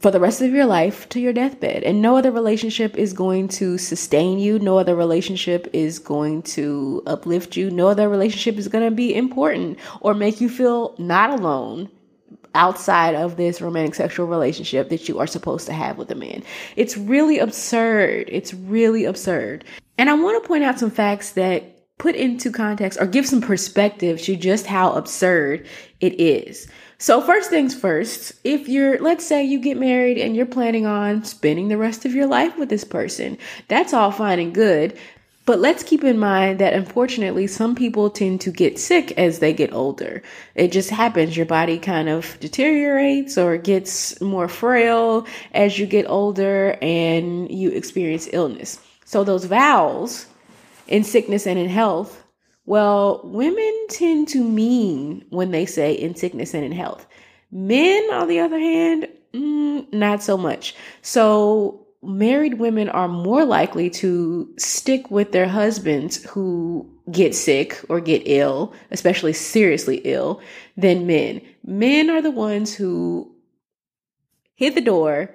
for 0.01 0.09
the 0.09 0.19
rest 0.19 0.41
of 0.41 0.51
your 0.51 0.65
life 0.65 1.07
to 1.09 1.19
your 1.19 1.31
deathbed. 1.31 1.83
And 1.83 2.01
no 2.01 2.17
other 2.17 2.31
relationship 2.31 2.97
is 2.97 3.13
going 3.13 3.47
to 3.49 3.77
sustain 3.77 4.39
you. 4.39 4.57
No 4.57 4.79
other 4.79 4.95
relationship 4.95 5.67
is 5.73 5.99
going 5.99 6.41
to 6.43 7.03
uplift 7.05 7.55
you. 7.55 7.69
No 7.69 7.87
other 7.87 8.09
relationship 8.09 8.57
is 8.57 8.67
going 8.67 8.83
to 8.83 8.95
be 8.95 9.15
important 9.15 9.77
or 9.99 10.13
make 10.13 10.41
you 10.41 10.49
feel 10.49 10.95
not 10.97 11.29
alone 11.29 11.89
outside 12.55 13.15
of 13.15 13.37
this 13.37 13.61
romantic 13.61 13.95
sexual 13.95 14.25
relationship 14.25 14.89
that 14.89 15.07
you 15.07 15.19
are 15.19 15.27
supposed 15.27 15.67
to 15.67 15.73
have 15.73 15.97
with 15.97 16.11
a 16.11 16.15
man. 16.15 16.43
It's 16.75 16.97
really 16.97 17.37
absurd. 17.39 18.25
It's 18.27 18.53
really 18.53 19.05
absurd. 19.05 19.63
And 19.97 20.09
I 20.09 20.13
want 20.13 20.41
to 20.41 20.47
point 20.47 20.63
out 20.63 20.79
some 20.79 20.91
facts 20.91 21.33
that 21.33 21.97
put 21.99 22.15
into 22.15 22.51
context 22.51 22.99
or 22.99 23.05
give 23.05 23.27
some 23.27 23.41
perspective 23.41 24.19
to 24.23 24.35
just 24.35 24.65
how 24.65 24.93
absurd 24.93 25.67
it 25.99 26.19
is. 26.19 26.67
So, 27.01 27.19
first 27.19 27.49
things 27.49 27.73
first, 27.73 28.33
if 28.43 28.69
you're, 28.69 28.99
let's 28.99 29.25
say 29.25 29.43
you 29.43 29.57
get 29.57 29.75
married 29.75 30.19
and 30.19 30.35
you're 30.35 30.45
planning 30.45 30.85
on 30.85 31.23
spending 31.23 31.67
the 31.67 31.77
rest 31.79 32.05
of 32.05 32.13
your 32.13 32.27
life 32.27 32.59
with 32.59 32.69
this 32.69 32.83
person, 32.83 33.39
that's 33.67 33.91
all 33.91 34.11
fine 34.11 34.37
and 34.37 34.53
good. 34.53 34.95
But 35.47 35.57
let's 35.57 35.81
keep 35.81 36.03
in 36.03 36.19
mind 36.19 36.59
that 36.59 36.75
unfortunately, 36.75 37.47
some 37.47 37.73
people 37.73 38.11
tend 38.11 38.41
to 38.41 38.51
get 38.51 38.77
sick 38.77 39.13
as 39.13 39.39
they 39.39 39.51
get 39.51 39.73
older. 39.73 40.21
It 40.53 40.71
just 40.71 40.91
happens. 40.91 41.35
Your 41.35 41.47
body 41.47 41.79
kind 41.79 42.07
of 42.07 42.37
deteriorates 42.39 43.35
or 43.35 43.57
gets 43.57 44.21
more 44.21 44.47
frail 44.47 45.25
as 45.55 45.79
you 45.79 45.87
get 45.87 46.05
older 46.07 46.77
and 46.83 47.49
you 47.49 47.71
experience 47.71 48.29
illness. 48.31 48.79
So, 49.05 49.23
those 49.23 49.45
vows 49.45 50.27
in 50.87 51.03
sickness 51.03 51.47
and 51.47 51.57
in 51.57 51.67
health 51.67 52.20
well, 52.65 53.21
women 53.23 53.87
tend 53.89 54.27
to 54.29 54.43
mean 54.43 55.25
when 55.29 55.51
they 55.51 55.65
say 55.65 55.93
in 55.93 56.15
sickness 56.15 56.53
and 56.53 56.63
in 56.63 56.71
health. 56.71 57.07
Men, 57.51 58.03
on 58.11 58.27
the 58.27 58.39
other 58.39 58.59
hand, 58.59 59.07
mm, 59.33 59.91
not 59.91 60.23
so 60.23 60.37
much. 60.37 60.75
So, 61.01 61.85
married 62.03 62.55
women 62.55 62.89
are 62.89 63.07
more 63.07 63.45
likely 63.45 63.89
to 63.89 64.51
stick 64.57 65.11
with 65.11 65.31
their 65.31 65.47
husbands 65.47 66.23
who 66.29 66.89
get 67.11 67.35
sick 67.35 67.79
or 67.89 67.99
get 67.99 68.23
ill, 68.25 68.73
especially 68.91 69.33
seriously 69.33 69.97
ill, 70.05 70.41
than 70.77 71.07
men. 71.07 71.41
Men 71.63 72.09
are 72.09 72.21
the 72.21 72.31
ones 72.31 72.73
who 72.73 73.31
hit 74.55 74.75
the 74.75 74.81
door 74.81 75.29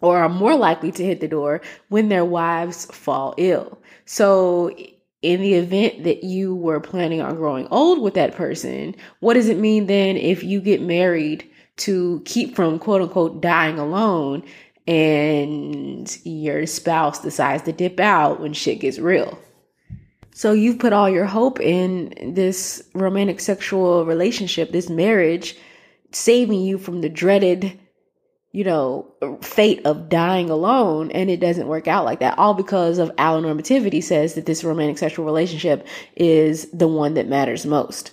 or 0.00 0.18
are 0.18 0.28
more 0.28 0.56
likely 0.56 0.90
to 0.92 1.04
hit 1.04 1.20
the 1.20 1.28
door 1.28 1.60
when 1.88 2.08
their 2.08 2.24
wives 2.24 2.86
fall 2.86 3.34
ill. 3.38 3.78
So 4.04 4.74
in 5.22 5.40
the 5.40 5.54
event 5.54 6.04
that 6.04 6.24
you 6.24 6.54
were 6.54 6.80
planning 6.80 7.20
on 7.20 7.36
growing 7.36 7.68
old 7.70 8.02
with 8.02 8.14
that 8.14 8.34
person, 8.34 8.94
what 9.20 9.34
does 9.34 9.48
it 9.48 9.58
mean 9.58 9.86
then 9.86 10.16
if 10.16 10.42
you 10.42 10.60
get 10.60 10.82
married 10.82 11.48
to 11.76 12.20
keep 12.24 12.54
from 12.54 12.78
quote 12.78 13.00
unquote 13.00 13.40
dying 13.40 13.78
alone 13.78 14.42
and 14.86 16.18
your 16.24 16.66
spouse 16.66 17.20
decides 17.20 17.62
to 17.62 17.72
dip 17.72 18.00
out 18.00 18.40
when 18.40 18.52
shit 18.52 18.80
gets 18.80 18.98
real? 18.98 19.38
So 20.34 20.52
you've 20.52 20.78
put 20.78 20.92
all 20.92 21.08
your 21.08 21.26
hope 21.26 21.60
in 21.60 22.34
this 22.34 22.82
romantic 22.94 23.38
sexual 23.38 24.04
relationship, 24.04 24.72
this 24.72 24.88
marriage, 24.88 25.56
saving 26.10 26.62
you 26.62 26.78
from 26.78 27.00
the 27.00 27.08
dreaded 27.08 27.78
you 28.52 28.64
know, 28.64 29.10
fate 29.40 29.80
of 29.86 30.10
dying 30.10 30.50
alone 30.50 31.10
and 31.12 31.30
it 31.30 31.40
doesn't 31.40 31.68
work 31.68 31.88
out 31.88 32.04
like 32.04 32.20
that. 32.20 32.38
All 32.38 32.52
because 32.52 32.98
of 32.98 33.14
allonormativity 33.16 34.02
says 34.02 34.34
that 34.34 34.44
this 34.44 34.62
romantic 34.62 34.98
sexual 34.98 35.24
relationship 35.24 35.86
is 36.16 36.70
the 36.70 36.86
one 36.86 37.14
that 37.14 37.28
matters 37.28 37.64
most. 37.64 38.12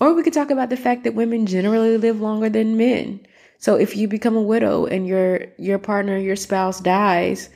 Or 0.00 0.12
we 0.12 0.22
could 0.22 0.34
talk 0.34 0.50
about 0.50 0.68
the 0.68 0.76
fact 0.76 1.04
that 1.04 1.14
women 1.14 1.46
generally 1.46 1.96
live 1.96 2.20
longer 2.20 2.50
than 2.50 2.76
men. 2.76 3.26
So 3.58 3.76
if 3.76 3.96
you 3.96 4.06
become 4.06 4.36
a 4.36 4.42
widow 4.42 4.86
and 4.86 5.06
your 5.06 5.46
your 5.56 5.78
partner, 5.78 6.18
your 6.18 6.36
spouse 6.36 6.80
dies 6.80 7.48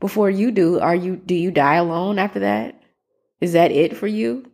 before 0.00 0.30
you 0.30 0.50
do, 0.50 0.80
are 0.80 0.94
you 0.94 1.16
do 1.16 1.34
you 1.34 1.50
die 1.50 1.74
alone 1.74 2.18
after 2.18 2.40
that? 2.40 2.80
Is 3.40 3.52
that 3.52 3.70
it 3.70 3.96
for 3.96 4.06
you? 4.06 4.50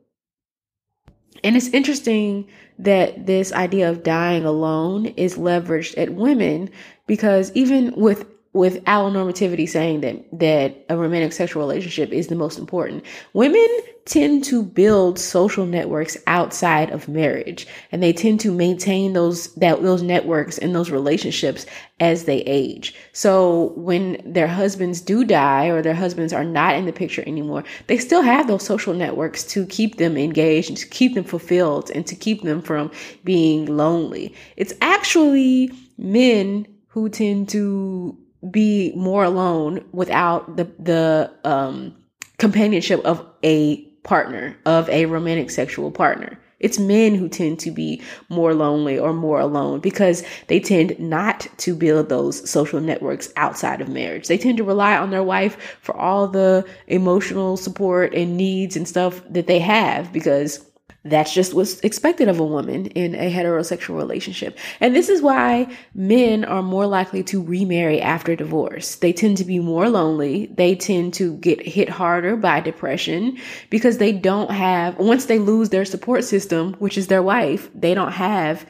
And 1.45 1.57
it's 1.57 1.69
interesting 1.69 2.49
that 2.79 3.27
this 3.27 3.53
idea 3.53 3.89
of 3.91 4.03
dying 4.03 4.45
alone 4.45 5.07
is 5.07 5.37
leveraged 5.37 5.97
at 5.99 6.15
women 6.15 6.71
because 7.07 7.53
even 7.55 7.95
with 7.97 8.27
with 8.55 8.85
allonormativity 8.85 9.67
saying 9.69 10.03
that 10.03 10.39
that 10.39 10.85
a 10.91 10.97
romantic 10.97 11.33
sexual 11.33 11.63
relationship 11.63 12.13
is 12.13 12.29
the 12.29 12.35
most 12.35 12.59
important. 12.59 13.05
Women 13.33 13.69
tend 14.05 14.43
to 14.43 14.63
build 14.63 15.19
social 15.19 15.65
networks 15.65 16.17
outside 16.27 16.91
of 16.91 17.09
marriage 17.09 17.69
and 17.93 18.03
they 18.03 18.13
tend 18.13 18.41
to 18.41 18.53
maintain 18.53 19.13
those 19.13 19.55
that 19.55 19.81
those 19.83 20.03
networks 20.03 20.59
and 20.59 20.75
those 20.75 20.91
relationships 20.91 21.65
as 22.01 22.25
they 22.25 22.39
age. 22.41 22.95
So 23.13 23.73
when 23.77 24.21
their 24.27 24.49
husbands 24.49 25.01
do 25.01 25.25
die 25.25 25.69
or 25.69 25.81
their 25.81 25.95
husbands 25.95 26.33
are 26.33 26.45
not 26.45 26.75
in 26.75 26.85
the 26.85 26.93
picture 26.93 27.23
anymore, 27.27 27.65
they 27.87 27.97
still 27.97 28.23
have 28.23 28.49
those 28.49 28.65
social 28.65 28.93
networks 28.93 29.45
to 29.45 29.65
keep 29.67 29.97
them 29.97 30.17
engaged 30.17 30.69
and 30.69 30.79
to 30.79 30.89
keep 30.89 31.15
them 31.15 31.25
fulfilled 31.25 31.91
and 31.95 32.07
to 32.07 32.17
keep 32.17 32.43
them 32.43 32.61
from 32.61 32.91
being 33.25 33.65
lonely. 33.67 34.35
It's 34.57 34.75
actually 34.83 35.71
men 35.97 36.67
who 36.89 37.09
tend 37.09 37.49
to 37.51 38.19
be 38.51 38.93
more 38.97 39.25
alone 39.25 39.85
without 39.93 40.57
the 40.57 40.65
the 40.79 41.33
um, 41.45 41.95
companionship 42.39 43.01
of 43.05 43.25
a 43.45 43.83
partner, 44.03 44.57
of 44.67 44.89
a 44.89 45.07
romantic 45.07 45.51
sexual 45.51 45.91
partner. 45.91 46.39
It's 46.63 46.79
men 46.79 47.17
who 47.17 47.29
tend 47.29 47.59
to 47.61 47.73
be 47.73 48.01
more 48.29 48.55
lonely 48.55 48.97
or 48.97 49.13
more 49.13 49.41
alone 49.41 49.81
because 49.81 50.25
they 50.47 50.61
tend 50.61 50.99
not 50.99 51.49
to 51.59 51.75
build 51.75 52.09
those 52.09 52.49
social 52.49 52.81
networks 52.81 53.33
outside 53.37 53.81
of 53.81 53.89
marriage. 53.89 54.29
They 54.29 54.39
tend 54.39 54.59
to 54.59 54.65
rely 54.65 54.97
on 54.97 55.11
their 55.11 55.25
wife 55.25 55.79
for 55.81 55.97
all 55.97 56.29
the 56.29 56.65
emotional 56.87 57.57
support 57.57 58.15
and 58.15 58.37
needs 58.37 58.77
and 58.77 58.87
stuff 58.87 59.23
that 59.29 59.49
they 59.49 59.59
have 59.59 60.13
because 60.13 60.65
that's 61.05 61.35
just 61.35 61.53
what's 61.53 61.81
expected 61.81 62.29
of 62.29 62.39
a 62.39 62.45
woman 62.45 62.87
in 62.87 63.15
a 63.15 63.33
heterosexual 63.33 63.97
relationship. 63.97 64.59
And 64.81 64.95
this 64.95 65.09
is 65.09 65.21
why 65.21 65.67
men 65.95 66.45
are 66.45 66.63
more 66.63 66.87
likely 66.87 67.25
to 67.25 67.43
remarry 67.43 68.01
after 68.01 68.37
divorce. 68.37 68.97
They 68.97 69.13
tend 69.13 69.39
to 69.39 69.45
be 69.45 69.59
more 69.59 69.89
lonely. 69.89 70.47
They 70.47 70.77
tend 70.77 71.15
to 71.15 71.37
get 71.39 71.61
hit 71.67 71.89
harder 71.89 72.37
by 72.37 72.61
depression 72.61 73.39
because 73.69 73.99
they 73.99 74.13
don't 74.13 74.53
have, 74.53 74.97
once 74.99 75.27
they 75.27 75.41
lose 75.41 75.71
their 75.71 75.85
support 75.85 76.25
system, 76.25 76.75
which 76.75 76.97
is 76.97 77.09
their 77.09 77.23
wife, 77.23 77.69
they 77.75 77.95
don't 77.95 78.13
have 78.13 78.65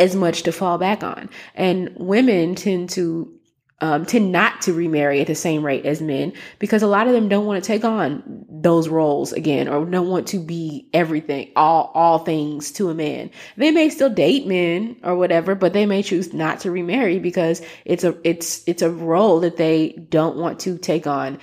as 0.00 0.16
much 0.16 0.42
to 0.44 0.52
fall 0.52 0.78
back 0.78 1.02
on. 1.02 1.30
And 1.54 1.90
women 1.96 2.54
tend 2.56 2.90
to 2.90 3.37
um, 3.80 4.04
tend 4.04 4.32
not 4.32 4.62
to 4.62 4.72
remarry 4.72 5.20
at 5.20 5.28
the 5.28 5.34
same 5.34 5.64
rate 5.64 5.86
as 5.86 6.02
men 6.02 6.32
because 6.58 6.82
a 6.82 6.88
lot 6.88 7.06
of 7.06 7.12
them 7.12 7.28
don't 7.28 7.46
want 7.46 7.62
to 7.62 7.66
take 7.66 7.84
on 7.84 8.44
those 8.50 8.88
roles 8.88 9.32
again 9.32 9.68
or 9.68 9.84
don't 9.84 10.08
want 10.08 10.26
to 10.28 10.38
be 10.38 10.88
everything, 10.92 11.52
all, 11.54 11.92
all 11.94 12.18
things 12.18 12.72
to 12.72 12.90
a 12.90 12.94
man. 12.94 13.30
They 13.56 13.70
may 13.70 13.88
still 13.88 14.10
date 14.10 14.46
men 14.46 14.96
or 15.04 15.14
whatever, 15.16 15.54
but 15.54 15.72
they 15.72 15.86
may 15.86 16.02
choose 16.02 16.34
not 16.34 16.60
to 16.60 16.70
remarry 16.70 17.18
because 17.20 17.62
it's 17.84 18.02
a, 18.02 18.16
it's, 18.24 18.66
it's 18.66 18.82
a 18.82 18.90
role 18.90 19.40
that 19.40 19.56
they 19.56 19.90
don't 20.08 20.36
want 20.36 20.60
to 20.60 20.76
take 20.76 21.06
on, 21.06 21.38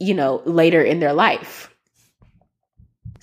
you 0.00 0.14
know, 0.14 0.42
later 0.44 0.82
in 0.82 0.98
their 0.98 1.12
life. 1.12 1.72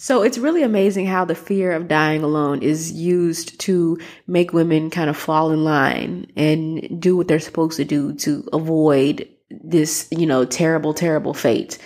So 0.06 0.22
it's 0.22 0.38
really 0.38 0.62
amazing 0.62 1.08
how 1.08 1.26
the 1.26 1.34
fear 1.34 1.72
of 1.72 1.88
dying 1.88 2.22
alone 2.22 2.62
is 2.62 2.92
used 2.92 3.60
to 3.62 3.98
make 4.28 4.54
women 4.54 4.92
kind 4.92 5.10
of 5.10 5.18
fall 5.18 5.50
in 5.50 5.64
line 5.64 6.32
and 6.36 7.02
do 7.02 7.18
what 7.18 7.28
they're 7.28 7.40
supposed 7.40 7.78
to 7.78 7.86
do 7.86 8.14
to 8.18 8.48
avoid 8.54 9.28
this, 9.50 10.08
you 10.12 10.28
know, 10.28 10.46
terrible, 10.46 10.94
terrible 10.94 11.34
fate. 11.34 11.80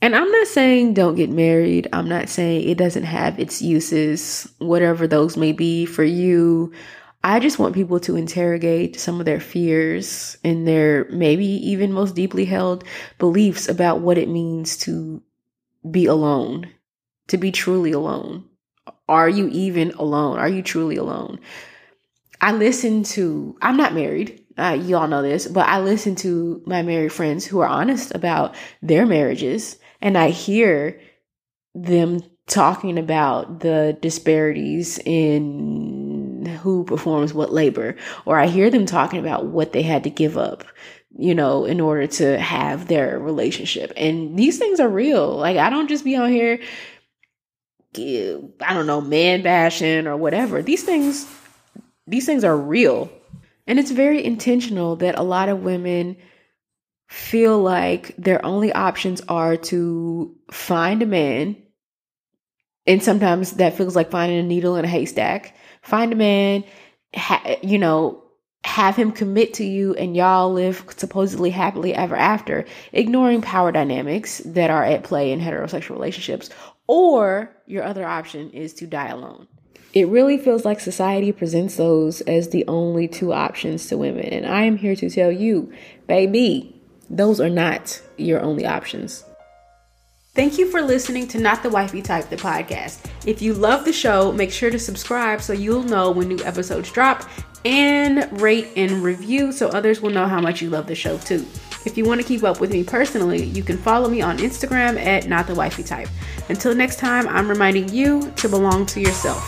And 0.00 0.16
I'm 0.16 0.32
not 0.32 0.46
saying 0.46 0.94
don't 0.94 1.16
get 1.16 1.28
married. 1.28 1.86
I'm 1.92 2.08
not 2.08 2.30
saying 2.30 2.66
it 2.66 2.78
doesn't 2.78 3.04
have 3.04 3.38
its 3.38 3.60
uses, 3.60 4.50
whatever 4.56 5.06
those 5.06 5.36
may 5.36 5.52
be 5.52 5.84
for 5.84 6.02
you. 6.02 6.72
I 7.22 7.40
just 7.40 7.58
want 7.58 7.74
people 7.74 8.00
to 8.00 8.16
interrogate 8.16 8.98
some 8.98 9.20
of 9.20 9.26
their 9.26 9.40
fears 9.40 10.38
and 10.42 10.66
their 10.66 11.04
maybe 11.10 11.44
even 11.44 11.92
most 11.92 12.14
deeply 12.14 12.46
held 12.46 12.84
beliefs 13.18 13.68
about 13.68 14.00
what 14.00 14.16
it 14.16 14.30
means 14.30 14.78
to 14.78 15.22
be 15.90 16.06
alone 16.06 16.72
to 17.28 17.36
be 17.36 17.52
truly 17.52 17.92
alone? 17.92 18.44
Are 19.08 19.28
you 19.28 19.48
even 19.48 19.92
alone? 19.92 20.38
Are 20.38 20.48
you 20.48 20.62
truly 20.62 20.96
alone? 20.96 21.40
I 22.40 22.52
listen 22.52 23.02
to, 23.04 23.56
I'm 23.62 23.76
not 23.76 23.94
married. 23.94 24.44
Uh, 24.58 24.78
you 24.80 24.96
all 24.96 25.08
know 25.08 25.22
this, 25.22 25.46
but 25.46 25.68
I 25.68 25.80
listen 25.80 26.14
to 26.16 26.62
my 26.66 26.82
married 26.82 27.12
friends 27.12 27.44
who 27.44 27.60
are 27.60 27.68
honest 27.68 28.14
about 28.14 28.54
their 28.82 29.06
marriages 29.06 29.78
and 30.00 30.16
I 30.16 30.30
hear 30.30 31.00
them 31.74 32.22
talking 32.46 32.98
about 32.98 33.60
the 33.60 33.98
disparities 34.00 34.98
in 35.04 36.46
who 36.62 36.84
performs 36.84 37.34
what 37.34 37.52
labor, 37.52 37.96
or 38.24 38.38
I 38.38 38.46
hear 38.46 38.70
them 38.70 38.86
talking 38.86 39.18
about 39.18 39.46
what 39.46 39.72
they 39.72 39.82
had 39.82 40.04
to 40.04 40.10
give 40.10 40.38
up, 40.38 40.64
you 41.18 41.34
know, 41.34 41.64
in 41.64 41.80
order 41.80 42.06
to 42.06 42.38
have 42.38 42.86
their 42.86 43.18
relationship. 43.18 43.92
And 43.96 44.38
these 44.38 44.58
things 44.58 44.78
are 44.80 44.88
real. 44.88 45.36
Like, 45.36 45.56
I 45.56 45.70
don't 45.70 45.88
just 45.88 46.04
be 46.04 46.16
on 46.16 46.30
here 46.30 46.60
I 47.98 48.74
don't 48.74 48.86
know, 48.86 49.00
man 49.00 49.42
bashing 49.42 50.06
or 50.06 50.16
whatever. 50.16 50.62
These 50.62 50.84
things, 50.84 51.26
these 52.06 52.26
things 52.26 52.44
are 52.44 52.56
real. 52.56 53.10
And 53.66 53.78
it's 53.78 53.90
very 53.90 54.24
intentional 54.24 54.96
that 54.96 55.18
a 55.18 55.22
lot 55.22 55.48
of 55.48 55.62
women 55.62 56.16
feel 57.08 57.60
like 57.60 58.14
their 58.16 58.44
only 58.44 58.72
options 58.72 59.20
are 59.28 59.56
to 59.56 60.36
find 60.50 61.02
a 61.02 61.06
man. 61.06 61.56
And 62.86 63.02
sometimes 63.02 63.52
that 63.52 63.76
feels 63.76 63.96
like 63.96 64.10
finding 64.10 64.38
a 64.38 64.42
needle 64.42 64.76
in 64.76 64.84
a 64.84 64.88
haystack. 64.88 65.56
Find 65.82 66.12
a 66.12 66.16
man, 66.16 66.64
ha- 67.14 67.56
you 67.62 67.78
know, 67.78 68.22
have 68.64 68.96
him 68.96 69.12
commit 69.12 69.54
to 69.54 69.64
you 69.64 69.94
and 69.94 70.16
y'all 70.16 70.52
live 70.52 70.84
supposedly 70.96 71.50
happily 71.50 71.94
ever 71.94 72.16
after, 72.16 72.64
ignoring 72.92 73.40
power 73.40 73.70
dynamics 73.70 74.42
that 74.44 74.70
are 74.70 74.82
at 74.84 75.04
play 75.04 75.30
in 75.30 75.40
heterosexual 75.40 75.90
relationships, 75.90 76.50
or 76.86 77.50
your 77.66 77.82
other 77.82 78.06
option 78.06 78.50
is 78.50 78.72
to 78.74 78.86
die 78.86 79.08
alone. 79.08 79.48
It 79.92 80.08
really 80.08 80.36
feels 80.36 80.64
like 80.64 80.80
society 80.80 81.32
presents 81.32 81.76
those 81.76 82.20
as 82.22 82.50
the 82.50 82.66
only 82.68 83.08
two 83.08 83.32
options 83.32 83.86
to 83.86 83.96
women. 83.96 84.24
And 84.24 84.44
I 84.44 84.64
am 84.64 84.76
here 84.76 84.94
to 84.96 85.08
tell 85.08 85.32
you, 85.32 85.72
baby, 86.06 86.80
those 87.08 87.40
are 87.40 87.48
not 87.48 88.02
your 88.16 88.40
only 88.40 88.66
options. 88.66 89.24
Thank 90.34 90.58
you 90.58 90.70
for 90.70 90.82
listening 90.82 91.28
to 91.28 91.38
Not 91.38 91.62
the 91.62 91.70
Wifey 91.70 92.02
Type, 92.02 92.28
the 92.28 92.36
podcast. 92.36 93.10
If 93.26 93.40
you 93.40 93.54
love 93.54 93.86
the 93.86 93.92
show, 93.92 94.32
make 94.32 94.52
sure 94.52 94.70
to 94.70 94.78
subscribe 94.78 95.40
so 95.40 95.54
you'll 95.54 95.84
know 95.84 96.10
when 96.10 96.28
new 96.28 96.44
episodes 96.44 96.92
drop 96.92 97.26
and 97.64 98.40
rate 98.40 98.68
and 98.76 99.02
review 99.02 99.50
so 99.50 99.68
others 99.68 100.02
will 100.02 100.10
know 100.10 100.26
how 100.26 100.42
much 100.42 100.60
you 100.60 100.68
love 100.68 100.88
the 100.88 100.94
show 100.94 101.16
too. 101.16 101.46
If 101.86 101.96
you 101.96 102.04
want 102.04 102.20
to 102.20 102.26
keep 102.26 102.42
up 102.42 102.60
with 102.60 102.72
me 102.72 102.82
personally, 102.82 103.44
you 103.44 103.62
can 103.62 103.78
follow 103.78 104.10
me 104.10 104.20
on 104.20 104.38
Instagram 104.38 105.00
at 105.02 105.28
Not 105.28 105.46
the 105.46 105.54
Wifey 105.54 105.84
Type. 105.84 106.08
Until 106.48 106.74
next 106.74 106.98
time, 106.98 107.28
I'm 107.28 107.48
reminding 107.48 107.88
you 107.90 108.32
to 108.32 108.48
belong 108.48 108.86
to 108.86 109.00
yourself. 109.00 109.40